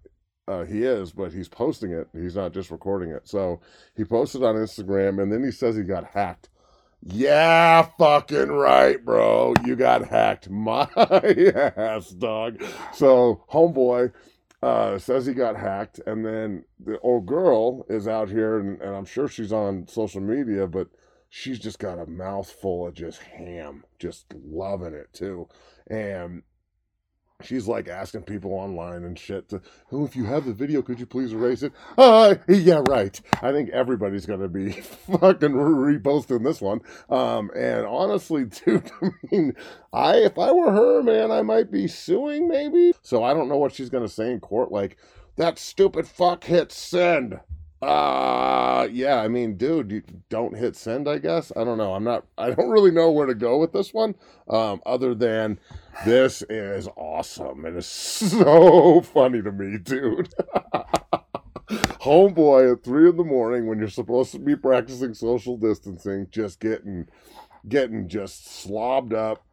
uh, 0.49 0.65
he 0.65 0.83
is, 0.83 1.13
but 1.13 1.33
he's 1.33 1.49
posting 1.49 1.93
it. 1.93 2.09
He's 2.13 2.37
not 2.37 2.53
just 2.53 2.71
recording 2.71 3.11
it. 3.11 3.27
So 3.29 3.61
he 3.97 4.05
posted 4.05 4.43
on 4.43 4.57
Instagram, 4.57 5.23
and 5.23 5.33
then 5.33 5.43
he 5.43 5.51
says 5.51 5.77
he 5.77 5.83
got 5.83 6.05
hacked. 6.05 6.51
Yeah, 7.05 7.83
fucking 7.99 8.49
right, 8.49 9.05
bro. 9.05 9.55
You 9.65 9.75
got 9.75 10.07
hacked. 10.09 10.51
My 10.53 10.89
ass, 10.97 12.11
dog. 12.11 12.63
So, 12.93 13.45
homeboy 13.53 14.13
uh, 14.63 14.99
says 14.99 15.27
he 15.27 15.35
got 15.35 15.57
hacked, 15.57 16.01
and 16.07 16.25
then 16.25 16.65
the 16.79 16.99
old 17.01 17.27
girl 17.27 17.85
is 17.89 18.07
out 18.07 18.29
here, 18.29 18.59
and, 18.59 18.81
and 18.81 18.95
I'm 18.95 19.05
sure 19.05 19.29
she's 19.29 19.53
on 19.53 19.89
social 19.89 20.21
media, 20.21 20.67
but 20.67 20.89
she's 21.29 21.59
just 21.59 21.79
got 21.79 21.99
a 21.99 22.07
mouthful 22.07 22.87
of 22.87 22.95
just 22.95 23.21
ham, 23.23 23.85
just 23.99 24.27
loving 24.45 24.95
it 24.95 25.13
too. 25.13 25.49
And 25.89 26.43
she's 27.45 27.67
like 27.67 27.89
asking 27.89 28.23
people 28.23 28.53
online 28.53 29.05
and 29.05 29.19
shit 29.19 29.49
to, 29.51 29.61
oh, 29.91 30.05
if 30.05 30.17
you 30.17 30.25
have 30.25 30.45
the 30.45 30.53
video, 30.53 30.83
could 30.83 31.01
you 31.01 31.07
please 31.07 31.33
erase 31.33 31.63
it? 31.63 31.73
Uh, 31.97 32.37
yeah, 32.49 32.83
right. 32.89 33.21
I 33.43 33.53
think 33.53 33.71
everybody's 33.71 34.27
going 34.27 34.41
to 34.41 34.49
be 34.49 34.73
fucking 34.81 35.51
reposting 35.51 36.45
this 36.45 36.61
one. 36.61 36.81
Um, 37.09 37.51
and 37.57 37.87
honestly, 37.87 38.45
dude, 38.65 38.91
I 39.03 39.11
mean, 39.31 39.55
I, 39.93 40.17
if 40.17 40.39
I 40.39 40.53
were 40.53 40.73
her, 40.73 41.03
man, 41.03 41.31
I 41.31 41.43
might 41.43 41.71
be 41.71 41.87
suing 41.87 42.49
maybe. 42.49 42.93
So 43.03 43.23
I 43.23 43.35
don't 43.35 43.49
know 43.49 43.59
what 43.59 43.75
she's 43.75 43.91
going 43.91 44.05
to 44.05 44.13
say 44.13 44.31
in 44.31 44.41
court. 44.41 44.73
Like, 44.73 44.97
that 45.37 45.59
stupid 45.59 46.07
fuck 46.07 46.45
hit 46.45 46.73
send. 46.73 47.41
Uh 47.83 48.87
yeah, 48.93 49.17
I 49.17 49.27
mean, 49.29 49.57
dude, 49.57 49.91
you 49.91 50.03
don't 50.29 50.57
hit 50.57 50.77
send, 50.77 51.09
I 51.09 51.19
guess. 51.19 51.51
I 51.57 51.65
don't 51.65 51.79
know. 51.79 51.95
I'm 51.95 52.05
not 52.05 52.25
I 52.39 52.51
don't 52.51 52.71
really 52.71 52.93
know 52.93 53.11
where 53.11 53.27
to 53.27 53.35
go 53.35 53.59
with 53.59 53.73
this 53.73 53.93
one. 53.93 54.15
Um, 54.49 54.81
other 54.87 55.15
than 55.15 55.59
this 56.07 56.43
is 56.49 56.89
awesome. 56.97 57.65
and 57.65 57.77
It 57.77 57.79
is 57.81 57.87
so 57.87 59.01
funny 59.01 59.43
to 59.43 59.51
me, 59.51 59.79
dude. 59.79 60.33
Homeboy 61.71 62.73
at 62.73 62.85
three 62.85 63.09
in 63.09 63.17
the 63.17 63.25
morning 63.25 63.67
when 63.67 63.79
you're 63.79 63.89
supposed 63.89 64.33
to 64.33 64.39
be 64.39 64.55
practicing 64.57 65.15
social 65.15 65.57
distancing, 65.57 66.29
just 66.31 66.61
getting 66.61 67.09
getting 67.69 68.09
just 68.09 68.47
slobbed 68.47 69.15
up, 69.15 69.45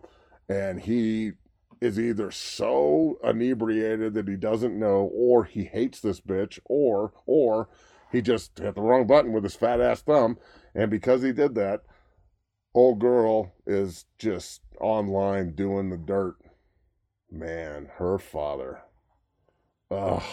and 0.49 0.81
he 0.81 1.33
is 1.81 1.99
either 1.99 2.29
so 2.29 3.17
inebriated 3.23 4.13
that 4.13 4.27
he 4.27 4.35
doesn't 4.35 4.77
know, 4.77 5.09
or 5.13 5.45
he 5.45 5.63
hates 5.63 5.99
this 6.01 6.19
bitch, 6.19 6.59
or 6.65 7.13
or 7.25 7.69
he 8.11 8.21
just 8.21 8.57
hit 8.59 8.75
the 8.75 8.81
wrong 8.81 9.07
button 9.07 9.33
with 9.33 9.43
his 9.43 9.55
fat 9.55 9.81
ass 9.81 10.01
thumb. 10.01 10.37
And 10.75 10.89
because 10.89 11.21
he 11.21 11.31
did 11.31 11.55
that, 11.55 11.81
old 12.73 12.99
girl 12.99 13.53
is 13.65 14.05
just 14.17 14.61
online 14.79 15.55
doing 15.55 15.89
the 15.89 15.97
dirt. 15.97 16.35
Man, 17.31 17.89
her 17.97 18.17
father. 18.17 18.81
Ugh. 19.91 20.23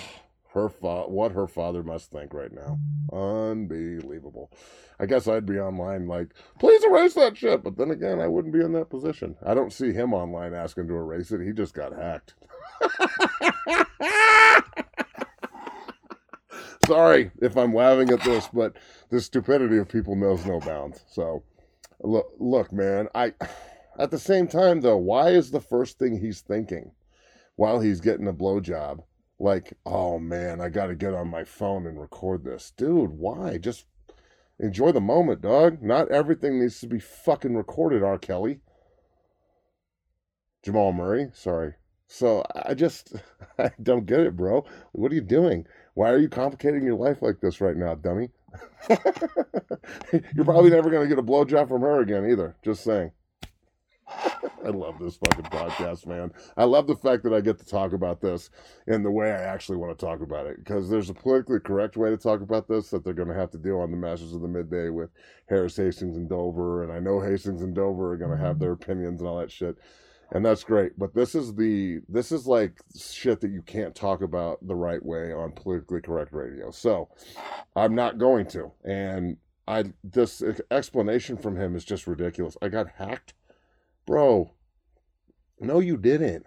Her 0.56 0.70
fa- 0.70 1.06
what 1.06 1.32
her 1.32 1.46
father 1.46 1.82
must 1.82 2.10
think 2.10 2.32
right 2.32 2.50
now. 2.50 2.78
Unbelievable. 3.12 4.50
I 4.98 5.04
guess 5.04 5.28
I'd 5.28 5.44
be 5.44 5.58
online 5.58 6.06
like, 6.06 6.28
please 6.58 6.82
erase 6.82 7.12
that 7.12 7.36
shit. 7.36 7.62
But 7.62 7.76
then 7.76 7.90
again, 7.90 8.20
I 8.20 8.28
wouldn't 8.28 8.54
be 8.54 8.62
in 8.62 8.72
that 8.72 8.88
position. 8.88 9.36
I 9.44 9.52
don't 9.52 9.70
see 9.70 9.92
him 9.92 10.14
online 10.14 10.54
asking 10.54 10.88
to 10.88 10.94
erase 10.94 11.30
it. 11.30 11.42
He 11.42 11.52
just 11.52 11.74
got 11.74 11.92
hacked. 11.92 12.36
Sorry 16.86 17.30
if 17.40 17.56
I'm 17.56 17.74
laughing 17.74 18.10
at 18.10 18.22
this, 18.22 18.48
but 18.52 18.76
the 19.10 19.20
stupidity 19.20 19.78
of 19.78 19.88
people 19.88 20.14
knows 20.14 20.46
no 20.46 20.60
bounds. 20.60 21.02
So, 21.08 21.42
look, 22.00 22.32
look, 22.38 22.72
man. 22.72 23.08
I, 23.14 23.32
at 23.98 24.10
the 24.10 24.18
same 24.18 24.46
time, 24.46 24.80
though, 24.80 24.96
why 24.96 25.30
is 25.30 25.50
the 25.50 25.60
first 25.60 25.98
thing 25.98 26.18
he's 26.18 26.40
thinking 26.40 26.92
while 27.56 27.80
he's 27.80 28.00
getting 28.00 28.28
a 28.28 28.32
blowjob? 28.32 29.02
Like, 29.38 29.74
oh 29.84 30.18
man, 30.18 30.60
I 30.60 30.68
got 30.68 30.86
to 30.86 30.94
get 30.94 31.12
on 31.12 31.28
my 31.28 31.44
phone 31.44 31.86
and 31.86 32.00
record 32.00 32.44
this, 32.44 32.72
dude. 32.76 33.10
Why? 33.10 33.58
Just 33.58 33.84
enjoy 34.58 34.92
the 34.92 35.00
moment, 35.00 35.42
dog. 35.42 35.82
Not 35.82 36.10
everything 36.10 36.58
needs 36.58 36.80
to 36.80 36.86
be 36.86 37.00
fucking 37.00 37.54
recorded. 37.54 38.02
R. 38.02 38.18
Kelly, 38.18 38.60
Jamal 40.62 40.92
Murray. 40.92 41.30
Sorry, 41.34 41.74
So 42.06 42.44
I 42.54 42.74
just 42.74 43.14
I 43.58 43.70
don't 43.82 44.06
get 44.06 44.20
it, 44.20 44.36
bro. 44.36 44.64
What 44.92 45.12
are 45.12 45.14
you 45.14 45.20
doing? 45.20 45.66
Why 45.94 46.10
are 46.10 46.18
you 46.18 46.28
complicating 46.28 46.84
your 46.84 46.96
life 46.96 47.22
like 47.22 47.40
this 47.40 47.60
right 47.60 47.76
now, 47.76 47.94
dummy? 47.94 48.30
You're 48.88 50.44
probably 50.44 50.70
never 50.70 50.90
gonna 50.90 51.08
get 51.08 51.18
a 51.18 51.22
blowjob 51.22 51.68
from 51.68 51.82
her 51.82 52.00
again 52.00 52.28
either. 52.30 52.56
Just 52.62 52.84
saying. 52.84 53.12
I 54.64 54.68
love 54.68 54.98
this 54.98 55.16
fucking 55.16 55.44
podcast, 55.46 56.06
man. 56.06 56.30
I 56.56 56.64
love 56.64 56.86
the 56.86 56.96
fact 56.96 57.22
that 57.24 57.34
I 57.34 57.40
get 57.40 57.58
to 57.58 57.66
talk 57.66 57.92
about 57.92 58.20
this 58.20 58.50
in 58.86 59.02
the 59.02 59.10
way 59.10 59.30
I 59.30 59.42
actually 59.42 59.78
want 59.78 59.96
to 59.96 60.04
talk 60.04 60.20
about 60.20 60.46
it. 60.46 60.58
Because 60.58 60.88
there's 60.88 61.10
a 61.10 61.14
politically 61.14 61.60
correct 61.60 61.96
way 61.96 62.10
to 62.10 62.16
talk 62.16 62.40
about 62.40 62.68
this 62.68 62.90
that 62.90 63.04
they're 63.04 63.14
going 63.14 63.28
to 63.28 63.34
have 63.34 63.50
to 63.50 63.58
do 63.58 63.80
on 63.80 63.90
the 63.90 63.96
Masters 63.96 64.32
of 64.32 64.42
the 64.42 64.48
Midday 64.48 64.90
with 64.90 65.10
Harris, 65.48 65.76
Hastings, 65.76 66.16
and 66.16 66.28
Dover. 66.28 66.82
And 66.82 66.92
I 66.92 67.00
know 67.00 67.20
Hastings 67.20 67.62
and 67.62 67.74
Dover 67.74 68.12
are 68.12 68.16
going 68.16 68.30
to 68.30 68.36
have 68.36 68.56
mm-hmm. 68.56 68.60
their 68.60 68.72
opinions 68.72 69.20
and 69.20 69.28
all 69.28 69.38
that 69.38 69.52
shit. 69.52 69.76
And 70.32 70.44
that's 70.44 70.64
great. 70.64 70.98
But 70.98 71.14
this 71.14 71.34
is 71.34 71.54
the, 71.54 72.00
this 72.08 72.32
is 72.32 72.46
like 72.46 72.80
shit 72.98 73.40
that 73.40 73.50
you 73.50 73.62
can't 73.62 73.94
talk 73.94 74.22
about 74.22 74.66
the 74.66 74.74
right 74.74 75.04
way 75.04 75.32
on 75.32 75.52
politically 75.52 76.00
correct 76.00 76.32
radio. 76.32 76.70
So 76.70 77.08
I'm 77.76 77.94
not 77.94 78.18
going 78.18 78.46
to. 78.46 78.72
And 78.84 79.36
I, 79.68 79.84
this 80.02 80.42
explanation 80.70 81.36
from 81.36 81.56
him 81.56 81.76
is 81.76 81.84
just 81.84 82.06
ridiculous. 82.06 82.56
I 82.60 82.68
got 82.68 82.88
hacked 82.96 83.34
Bro, 84.06 84.52
no, 85.58 85.80
you 85.80 85.96
didn't. 85.96 86.46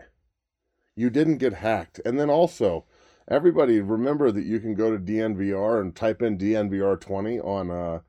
You 0.95 1.09
didn't 1.09 1.37
get 1.37 1.55
hacked. 1.55 1.99
And 2.05 2.17
then 2.17 2.29
also, 2.29 2.85
everybody 3.27 3.81
remember 3.81 4.31
that 4.31 4.45
you 4.45 4.61
can 4.61 4.75
go 4.75 4.91
to 4.91 4.97
DNVR 4.97 5.81
and 5.81 5.93
type 5.93 6.21
in 6.21 6.37
DNVR20 6.37 7.45
on 7.45 7.69
uh 7.69 7.99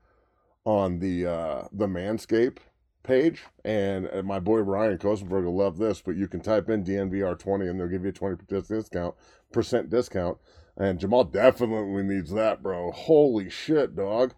on 0.63 0.99
the 0.99 1.25
uh 1.25 1.67
the 1.73 1.87
Manscape 1.87 2.59
page 3.03 3.43
and, 3.65 4.09
my 4.23 4.39
boy 4.39 4.59
Ryan 4.59 4.97
Koenigsberg 4.97 5.45
will 5.45 5.57
love 5.57 5.77
this, 5.77 6.01
but 6.01 6.15
you 6.15 6.27
can 6.27 6.41
type 6.41 6.69
in 6.69 6.83
DNVR20 6.83 7.69
and 7.69 7.79
they'll 7.79 7.87
give 7.87 8.03
you 8.03 8.09
a 8.09 8.13
20% 8.13 8.67
discount 8.67 9.15
percent 9.51 9.89
discount. 9.89 10.37
And 10.77 10.99
Jamal 10.99 11.25
definitely 11.25 12.03
needs 12.03 12.31
that, 12.31 12.63
bro. 12.63 12.91
Holy 12.91 13.49
shit, 13.49 13.95
dog. 13.95 14.33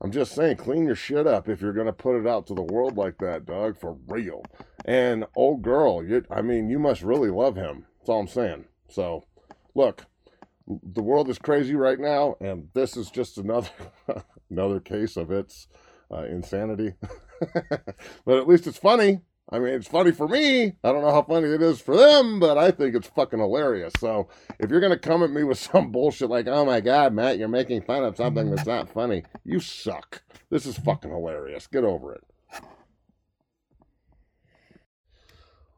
I'm 0.00 0.12
just 0.12 0.34
saying, 0.34 0.56
clean 0.56 0.86
your 0.86 0.94
shit 0.94 1.26
up 1.26 1.48
if 1.48 1.60
you're 1.60 1.72
gonna 1.72 1.92
put 1.92 2.18
it 2.18 2.26
out 2.26 2.46
to 2.48 2.54
the 2.54 2.62
world 2.62 2.96
like 2.96 3.18
that, 3.18 3.46
dog, 3.46 3.78
for 3.78 3.96
real. 4.06 4.44
And 4.84 5.24
old 5.34 5.62
girl, 5.62 6.04
you, 6.04 6.24
I 6.30 6.42
mean, 6.42 6.68
you 6.68 6.78
must 6.78 7.02
really 7.02 7.30
love 7.30 7.56
him. 7.56 7.86
That's 7.98 8.10
all 8.10 8.20
I'm 8.20 8.28
saying. 8.28 8.66
So, 8.88 9.24
look, 9.74 10.06
the 10.66 11.02
world 11.02 11.28
is 11.28 11.38
crazy 11.38 11.74
right 11.74 11.98
now, 11.98 12.36
and 12.40 12.68
this 12.74 12.96
is 12.96 13.10
just 13.10 13.38
another 13.38 13.70
another 14.50 14.80
case 14.80 15.16
of 15.16 15.30
its 15.30 15.68
uh, 16.10 16.24
insanity. 16.24 16.94
but 18.24 18.38
at 18.38 18.48
least 18.48 18.66
it's 18.66 18.78
funny. 18.78 19.20
I 19.50 19.58
mean, 19.58 19.74
it's 19.74 19.88
funny 19.88 20.10
for 20.10 20.26
me. 20.26 20.66
I 20.82 20.92
don't 20.92 21.02
know 21.02 21.12
how 21.12 21.22
funny 21.22 21.48
it 21.48 21.60
is 21.60 21.80
for 21.80 21.96
them, 21.96 22.40
but 22.40 22.56
I 22.56 22.70
think 22.70 22.94
it's 22.94 23.08
fucking 23.08 23.38
hilarious. 23.38 23.92
So 23.98 24.28
if 24.58 24.70
you're 24.70 24.80
gonna 24.80 24.98
come 24.98 25.22
at 25.22 25.30
me 25.30 25.44
with 25.44 25.58
some 25.72 25.92
bullshit 25.92 26.30
like, 26.30 26.46
"Oh 26.46 26.64
my 26.64 26.80
god, 26.80 27.12
Matt, 27.12 27.38
you're 27.38 27.48
making 27.48 27.82
fun 27.82 28.04
of 28.04 28.16
something 28.16 28.50
that's 28.50 28.66
not 28.66 28.88
funny," 28.88 29.24
you 29.44 29.60
suck. 29.60 30.22
This 30.50 30.64
is 30.66 30.78
fucking 30.78 31.10
hilarious. 31.10 31.66
Get 31.66 31.84
over 31.84 32.14
it. 32.14 32.24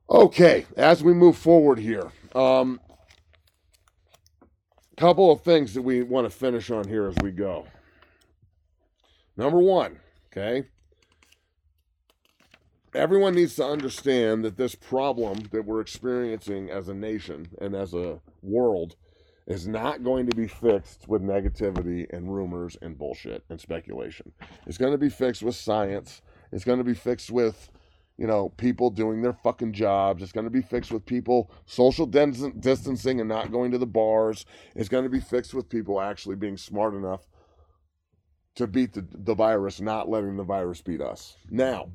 Okay, 0.09 0.67
as 0.77 1.03
we 1.03 1.13
move 1.13 1.37
forward 1.37 1.81
here, 1.81 2.13
um, 2.37 2.81
couple 4.97 5.33
of 5.33 5.43
things 5.43 5.75
that 5.75 5.83
we 5.83 6.03
want 6.03 6.25
to 6.25 6.31
finish 6.31 6.71
on 6.71 6.87
here 6.87 7.09
as 7.09 7.17
we 7.21 7.33
go. 7.33 7.67
Number 9.37 9.59
one, 9.59 9.99
okay 10.29 10.69
everyone 12.97 13.35
needs 13.35 13.55
to 13.57 13.65
understand 13.65 14.45
that 14.45 14.57
this 14.57 14.75
problem 14.75 15.39
that 15.53 15.67
we're 15.67 15.81
experiencing 15.81 16.71
as 16.71 16.89
a 16.89 16.95
nation 16.95 17.47
and 17.61 17.75
as 17.75 17.93
a 17.93 18.21
world 18.43 18.97
is 19.47 19.69
not 19.69 20.03
going 20.03 20.27
to 20.27 20.35
be 20.35 20.49
fixed 20.49 21.07
with 21.07 21.23
negativity 21.23 22.07
and 22.13 22.35
rumors 22.35 22.77
and 22.83 22.99
bullshit 22.99 23.45
and 23.49 23.61
speculation. 23.61 24.33
It's 24.67 24.79
going 24.79 24.93
to 24.93 24.99
be 24.99 25.11
fixed 25.11 25.43
with 25.43 25.55
science. 25.55 26.23
It's 26.51 26.65
going 26.65 26.79
to 26.79 26.85
be 26.85 26.95
fixed 26.95 27.31
with, 27.31 27.71
you 28.17 28.27
know, 28.27 28.49
people 28.57 28.91
doing 28.91 29.23
their 29.23 29.35
fucking 29.35 29.73
jobs. 29.73 30.23
It's 30.23 30.33
going 30.33 30.45
to 30.47 30.51
be 30.51 30.63
fixed 30.63 30.91
with 30.91 31.07
people 31.07 31.53
social 31.67 32.07
distancing 32.07 33.21
and 33.21 33.29
not 33.29 33.53
going 33.53 33.71
to 33.73 33.79
the 33.79 33.87
bars. 33.87 34.47
It's 34.75 34.89
going 34.89 35.05
to 35.05 35.11
be 35.11 35.21
fixed 35.21 35.55
with 35.55 35.69
people 35.69 36.01
actually 36.01 36.37
being 36.37 36.57
smart 36.57 36.95
enough 36.95 37.29
to 38.57 38.67
beat 38.67 38.95
the, 38.95 39.07
the 39.13 39.35
virus, 39.35 39.81
not 39.81 40.09
letting 40.09 40.37
the 40.37 40.43
virus 40.43 40.81
beat 40.81 41.03
us. 41.03 41.37
Now, 41.51 41.91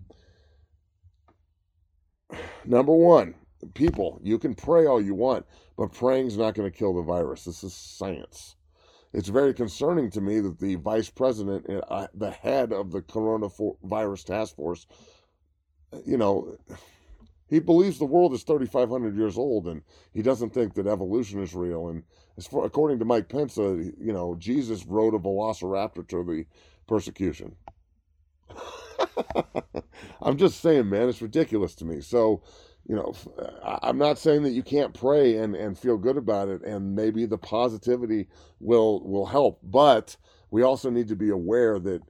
number 2.65 2.93
one, 2.93 3.35
people, 3.73 4.19
you 4.23 4.37
can 4.37 4.55
pray 4.55 4.85
all 4.85 5.01
you 5.01 5.15
want, 5.15 5.45
but 5.77 5.93
praying's 5.93 6.37
not 6.37 6.55
going 6.55 6.69
to 6.69 6.77
kill 6.77 6.93
the 6.93 7.01
virus. 7.01 7.45
This 7.45 7.63
is 7.63 7.73
science. 7.73 8.55
It's 9.13 9.29
very 9.29 9.53
concerning 9.53 10.09
to 10.11 10.21
me 10.21 10.39
that 10.39 10.59
the 10.59 10.75
vice 10.75 11.09
president, 11.09 11.65
uh, 11.89 12.07
the 12.13 12.31
head 12.31 12.71
of 12.71 12.91
the 12.91 13.01
coronavirus 13.01 14.25
task 14.25 14.55
force, 14.55 14.87
you 16.05 16.17
know, 16.17 16.57
he 17.49 17.59
believes 17.59 17.99
the 17.99 18.05
world 18.05 18.33
is 18.33 18.43
3,500 18.43 19.15
years 19.17 19.37
old, 19.37 19.67
and 19.67 19.81
he 20.13 20.21
doesn't 20.21 20.53
think 20.53 20.73
that 20.75 20.87
evolution 20.87 21.43
is 21.43 21.53
real. 21.53 21.89
And 21.89 22.03
as 22.37 22.47
far, 22.47 22.63
according 22.63 22.99
to 22.99 23.05
Mike 23.05 23.27
Pence, 23.27 23.57
uh, 23.57 23.73
you 23.73 24.13
know, 24.13 24.35
Jesus 24.39 24.85
rode 24.85 25.13
a 25.13 25.19
velociraptor 25.19 26.07
to 26.07 26.23
the 26.23 26.45
persecution. 26.87 27.57
I'm 30.21 30.37
just 30.37 30.61
saying, 30.61 30.89
man, 30.89 31.09
it's 31.09 31.21
ridiculous 31.21 31.75
to 31.75 31.85
me. 31.85 32.01
So, 32.01 32.41
you 32.87 32.95
know, 32.95 33.13
I'm 33.81 33.97
not 33.97 34.17
saying 34.17 34.43
that 34.43 34.51
you 34.51 34.63
can't 34.63 34.93
pray 34.93 35.37
and, 35.37 35.55
and 35.55 35.77
feel 35.77 35.97
good 35.97 36.17
about 36.17 36.49
it, 36.49 36.63
and 36.63 36.95
maybe 36.95 37.25
the 37.25 37.37
positivity 37.37 38.27
will 38.59 39.01
will 39.03 39.25
help. 39.25 39.59
But 39.63 40.17
we 40.49 40.63
also 40.63 40.89
need 40.89 41.07
to 41.09 41.15
be 41.15 41.29
aware 41.29 41.79
that 41.79 42.01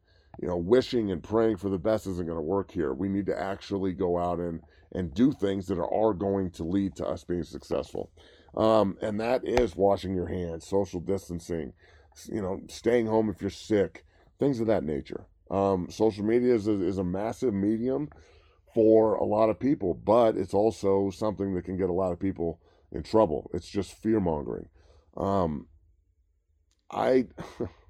you 0.42 0.48
know, 0.48 0.58
wishing 0.58 1.12
and 1.12 1.22
praying 1.22 1.58
for 1.58 1.70
the 1.70 1.78
best 1.78 2.08
isn't 2.08 2.26
going 2.26 2.38
to 2.38 2.42
work 2.42 2.72
here. 2.72 2.94
We 2.94 3.10
need 3.10 3.28
to 3.28 3.40
actually 3.40 3.94
go 3.94 4.18
out 4.18 4.40
and 4.40 4.62
and 4.94 5.14
do 5.14 5.32
things 5.32 5.68
that 5.68 5.78
are, 5.78 5.94
are 5.94 6.14
going 6.14 6.52
to 6.52 6.66
lead 6.66 6.96
to 6.98 7.08
us 7.08 7.24
being 7.24 7.44
successful. 7.44 8.12
Um, 8.58 8.98
and 9.02 9.18
that 9.22 9.48
is 9.48 9.74
washing 9.74 10.14
your 10.14 10.28
hands, 10.28 10.68
social 10.68 11.00
distancing, 11.00 11.72
you 12.30 12.42
know, 12.42 12.60
staying 12.68 13.08
home 13.08 13.30
if 13.30 13.40
you're 13.40 13.50
sick, 13.50 14.06
things 14.38 14.60
of 14.60 14.68
that 14.68 14.84
nature. 14.84 15.28
Um, 15.52 15.88
social 15.90 16.24
media 16.24 16.56
is 16.56 16.68
a, 16.68 16.82
is 16.82 16.98
a 16.98 17.04
massive 17.04 17.54
medium 17.54 18.10
for 18.74 19.16
a 19.16 19.26
lot 19.26 19.50
of 19.50 19.60
people, 19.60 19.94
but 19.94 20.38
it's 20.38 20.54
also 20.54 21.10
something 21.10 21.54
that 21.56 21.66
can 21.66 21.78
get 21.78 21.90
a 21.90 21.94
lot 21.94 22.14
of 22.14 22.20
people 22.20 22.62
in 22.92 23.04
trouble. 23.04 23.52
It's 23.54 23.68
just 23.68 23.92
fear 23.92 24.22
mongering. 24.22 24.70
Um, 25.18 25.68
I, 26.90 27.28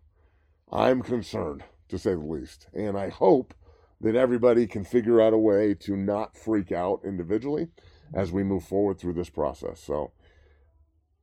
I'm 0.71 1.03
concerned 1.03 1.63
to 1.89 1.99
say 1.99 2.15
the 2.15 2.19
least, 2.19 2.67
and 2.73 2.97
I 2.97 3.09
hope 3.09 3.53
that 4.01 4.15
everybody 4.15 4.65
can 4.65 4.83
figure 4.83 5.21
out 5.21 5.33
a 5.33 5.37
way 5.37 5.75
to 5.75 5.95
not 5.95 6.35
freak 6.35 6.71
out 6.71 7.01
individually 7.05 7.67
as 8.11 8.31
we 8.31 8.43
move 8.43 8.63
forward 8.63 8.97
through 8.99 9.13
this 9.13 9.29
process. 9.29 9.79
So, 9.79 10.13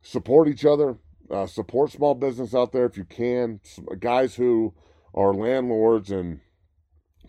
support 0.02 0.46
each 0.46 0.64
other, 0.64 0.98
uh, 1.28 1.46
support 1.46 1.90
small 1.90 2.14
business 2.14 2.54
out 2.54 2.70
there 2.70 2.86
if 2.86 2.96
you 2.96 3.04
can. 3.04 3.60
Guys 3.98 4.36
who 4.36 4.74
are 5.18 5.34
landlords 5.34 6.10
and 6.10 6.40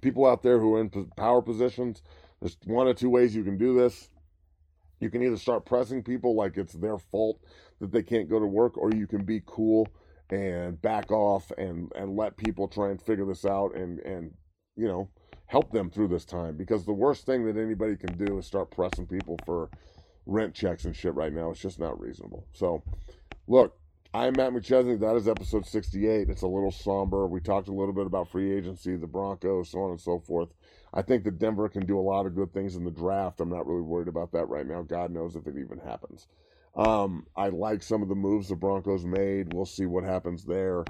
people 0.02 0.26
out 0.26 0.44
there 0.44 0.60
who 0.60 0.76
are 0.76 0.82
in 0.82 0.90
power 1.18 1.42
positions. 1.42 2.04
There's 2.40 2.58
one 2.66 2.88
or 2.88 2.94
two 2.94 3.10
ways 3.10 3.36
you 3.36 3.44
can 3.44 3.58
do 3.58 3.74
this. 3.78 4.10
You 5.00 5.10
can 5.10 5.24
either 5.24 5.38
start 5.38 5.66
pressing 5.66 6.04
people 6.04 6.36
like 6.36 6.58
it's 6.58 6.74
their 6.74 7.00
fault 7.00 7.40
that 7.80 7.92
they 7.92 8.04
can't 8.04 8.30
go 8.30 8.40
to 8.40 8.46
work, 8.46 8.78
or 8.78 8.92
you 8.94 9.08
can 9.08 9.24
be 9.26 9.42
cool 9.46 9.88
and 10.30 10.80
back 10.82 11.12
off 11.12 11.52
and 11.58 11.92
and 11.96 12.16
let 12.16 12.38
people 12.38 12.68
try 12.68 12.90
and 12.90 13.02
figure 13.02 13.26
this 13.26 13.46
out 13.46 13.74
and 13.76 14.00
and 14.02 14.32
you 14.76 14.88
know 14.88 15.10
help 15.48 15.72
them 15.72 15.90
through 15.90 16.08
this 16.08 16.26
time 16.26 16.56
because 16.56 16.86
the 16.86 16.94
worst 16.94 17.26
thing 17.26 17.44
that 17.46 17.58
anybody 17.58 17.96
can 17.96 18.16
do 18.16 18.38
is 18.38 18.46
start 18.46 18.70
pressing 18.70 19.08
people 19.08 19.40
for 19.44 19.72
rent 20.28 20.54
checks 20.54 20.86
and 20.86 20.96
shit 20.96 21.16
right 21.16 21.34
now. 21.34 21.50
It's 21.50 21.60
just 21.60 21.80
not 21.80 22.00
reasonable. 22.00 22.46
So, 22.54 22.84
look, 23.48 23.79
I'm 24.12 24.34
Matt 24.36 24.54
McChesney. 24.54 25.00
That 25.00 25.16
is 25.16 25.28
episode 25.28 25.68
68. 25.68 26.32
It's 26.32 26.42
a 26.42 26.48
little 26.48 26.72
somber. 26.72 27.28
We 27.28 27.42
talked 27.42 27.68
a 27.68 27.74
little 27.74 27.94
bit 27.94 28.08
about 28.08 28.28
free 28.28 28.52
agency, 28.52 28.96
the 28.96 29.06
Broncos, 29.06 29.70
so 29.70 29.82
on 29.82 29.92
and 29.92 30.02
so 30.02 30.18
forth. 30.18 30.50
I 30.92 31.04
think 31.04 31.24
that 31.26 31.38
Denver 31.38 31.70
can 31.70 31.86
do 31.86 32.00
a 32.00 32.02
lot 32.02 32.26
of 32.26 32.34
good 32.34 32.52
things 32.52 32.76
in 32.76 32.84
the 32.84 32.90
draft. 32.90 33.40
I'm 33.40 33.50
not 33.50 33.68
really 33.68 33.84
worried 33.84 34.08
about 34.08 34.32
that 34.32 34.50
right 34.50 34.66
now. 34.66 34.82
God 34.82 35.12
knows 35.12 35.36
if 35.36 35.46
it 35.46 35.58
even 35.60 35.78
happens. 35.78 36.26
Um, 36.76 37.28
I 37.36 37.50
like 37.50 37.84
some 37.84 38.02
of 38.02 38.10
the 38.10 38.16
moves 38.16 38.50
the 38.50 38.56
Broncos 38.56 39.06
made. 39.06 39.54
We'll 39.54 39.68
see 39.68 39.86
what 39.86 40.04
happens 40.04 40.44
there. 40.44 40.86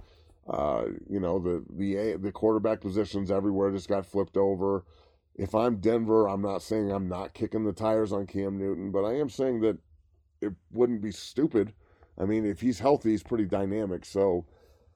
Uh, 0.48 0.86
you 1.10 1.20
know, 1.20 1.40
the 1.40 1.66
the 1.76 2.18
the 2.18 2.32
quarterback 2.32 2.80
positions 2.80 3.32
everywhere 3.32 3.70
just 3.72 3.90
got 3.90 4.06
flipped 4.06 4.38
over. 4.38 4.86
If 5.36 5.54
I'm 5.54 5.82
Denver, 5.82 6.30
I'm 6.30 6.42
not 6.42 6.62
saying 6.62 6.90
I'm 6.90 7.10
not 7.10 7.34
kicking 7.34 7.66
the 7.66 7.74
tires 7.74 8.14
on 8.14 8.28
Cam 8.28 8.58
Newton, 8.58 8.92
but 8.92 9.04
I 9.04 9.18
am 9.18 9.30
saying 9.30 9.60
that 9.62 9.78
it 10.40 10.54
wouldn't 10.72 11.02
be 11.02 11.12
stupid– 11.12 11.74
I 12.20 12.26
mean, 12.26 12.46
if 12.46 12.62
he's 12.62 12.80
healthy, 12.80 13.12
he's 13.12 13.24
pretty 13.24 13.46
dynamic. 13.46 14.06
So 14.06 14.46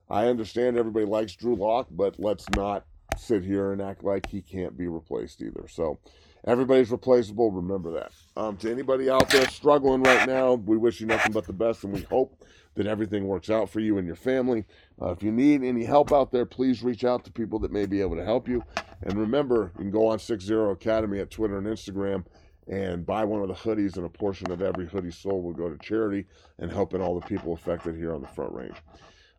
I 0.09 0.27
understand 0.27 0.77
everybody 0.77 1.05
likes 1.05 1.35
Drew 1.35 1.55
Lock, 1.55 1.87
but 1.91 2.19
let's 2.19 2.49
not 2.55 2.85
sit 3.17 3.43
here 3.43 3.71
and 3.71 3.81
act 3.81 4.03
like 4.03 4.27
he 4.27 4.41
can't 4.41 4.77
be 4.77 4.87
replaced 4.87 5.41
either. 5.41 5.67
So 5.69 5.99
Everybody's 6.45 6.91
replaceable. 6.91 7.51
Remember 7.51 7.91
that. 7.93 8.11
Um, 8.35 8.57
to 8.57 8.69
anybody 8.69 9.09
out 9.09 9.29
there 9.29 9.47
struggling 9.47 10.03
right 10.03 10.27
now, 10.27 10.55
we 10.55 10.75
wish 10.75 10.99
you 10.99 11.07
nothing 11.07 11.31
but 11.31 11.47
the 11.47 11.53
best, 11.53 11.85
and 11.85 11.93
we 11.93 12.01
hope 12.01 12.43
that 12.75 12.85
everything 12.85 13.27
works 13.27 13.49
out 13.49 13.69
for 13.69 13.79
you 13.79 13.97
and 13.97 14.05
your 14.05 14.17
family. 14.17 14.65
Uh, 15.01 15.11
if 15.11 15.23
you 15.23 15.31
need 15.31 15.63
any 15.63 15.85
help 15.85 16.11
out 16.11 16.33
there, 16.33 16.45
please 16.45 16.83
reach 16.83 17.05
out 17.05 17.23
to 17.23 17.31
people 17.31 17.59
that 17.59 17.71
may 17.71 17.85
be 17.85 18.01
able 18.01 18.17
to 18.17 18.25
help 18.25 18.49
you. 18.49 18.61
And 19.03 19.17
remember, 19.17 19.71
you 19.77 19.83
can 19.83 19.91
go 19.91 20.07
on 20.07 20.19
Six 20.19 20.43
Zero 20.43 20.71
Academy 20.71 21.19
at 21.19 21.31
Twitter 21.31 21.57
and 21.57 21.67
Instagram 21.67 22.25
and 22.67 23.05
buy 23.05 23.23
one 23.23 23.41
of 23.41 23.47
the 23.47 23.53
hoodies, 23.53 23.97
and 23.97 24.05
a 24.05 24.09
portion 24.09 24.51
of 24.51 24.61
every 24.61 24.87
hoodie 24.87 25.11
sold 25.11 25.43
will 25.43 25.53
go 25.53 25.69
to 25.69 25.77
charity 25.77 26.25
and 26.59 26.71
helping 26.71 27.01
all 27.01 27.19
the 27.19 27.25
people 27.25 27.53
affected 27.53 27.95
here 27.95 28.13
on 28.13 28.21
the 28.21 28.27
Front 28.27 28.53
Range. 28.53 28.75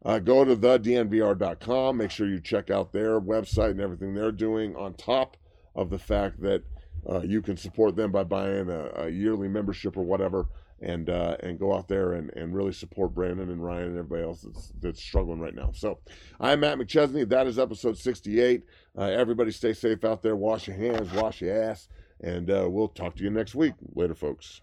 Uh, 0.04 0.18
go 0.18 0.44
to 0.44 0.54
thednvr.com. 0.54 1.96
Make 1.96 2.10
sure 2.10 2.28
you 2.28 2.40
check 2.40 2.70
out 2.70 2.92
their 2.92 3.20
website 3.20 3.70
and 3.70 3.80
everything 3.80 4.14
they're 4.14 4.32
doing, 4.32 4.76
on 4.76 4.94
top 4.94 5.36
of 5.74 5.90
the 5.90 5.98
fact 5.98 6.40
that 6.42 6.62
uh, 7.08 7.20
you 7.22 7.42
can 7.42 7.56
support 7.56 7.96
them 7.96 8.12
by 8.12 8.24
buying 8.24 8.68
a, 8.68 8.90
a 8.96 9.08
yearly 9.08 9.48
membership 9.48 9.96
or 9.96 10.02
whatever, 10.02 10.46
and 10.80 11.08
uh, 11.08 11.36
and 11.40 11.58
go 11.58 11.74
out 11.74 11.88
there 11.88 12.12
and, 12.12 12.30
and 12.34 12.54
really 12.54 12.72
support 12.72 13.14
Brandon 13.14 13.50
and 13.50 13.64
Ryan 13.64 13.88
and 13.88 13.98
everybody 13.98 14.22
else 14.22 14.42
that's, 14.42 14.72
that's 14.80 15.02
struggling 15.02 15.40
right 15.40 15.54
now. 15.54 15.70
So 15.72 15.98
I'm 16.38 16.60
Matt 16.60 16.78
McChesney. 16.78 17.28
That 17.28 17.46
is 17.46 17.58
episode 17.58 17.96
68. 17.96 18.62
Uh, 18.96 19.02
everybody 19.02 19.50
stay 19.50 19.72
safe 19.72 20.04
out 20.04 20.22
there. 20.22 20.36
Wash 20.36 20.66
your 20.66 20.76
hands, 20.76 21.12
wash 21.12 21.40
your 21.40 21.62
ass, 21.62 21.88
and 22.24 22.50
uh, 22.50 22.66
we'll 22.68 22.88
talk 22.88 23.14
to 23.16 23.22
you 23.22 23.30
next 23.30 23.54
week. 23.54 23.74
Later, 23.94 24.14
folks. 24.14 24.62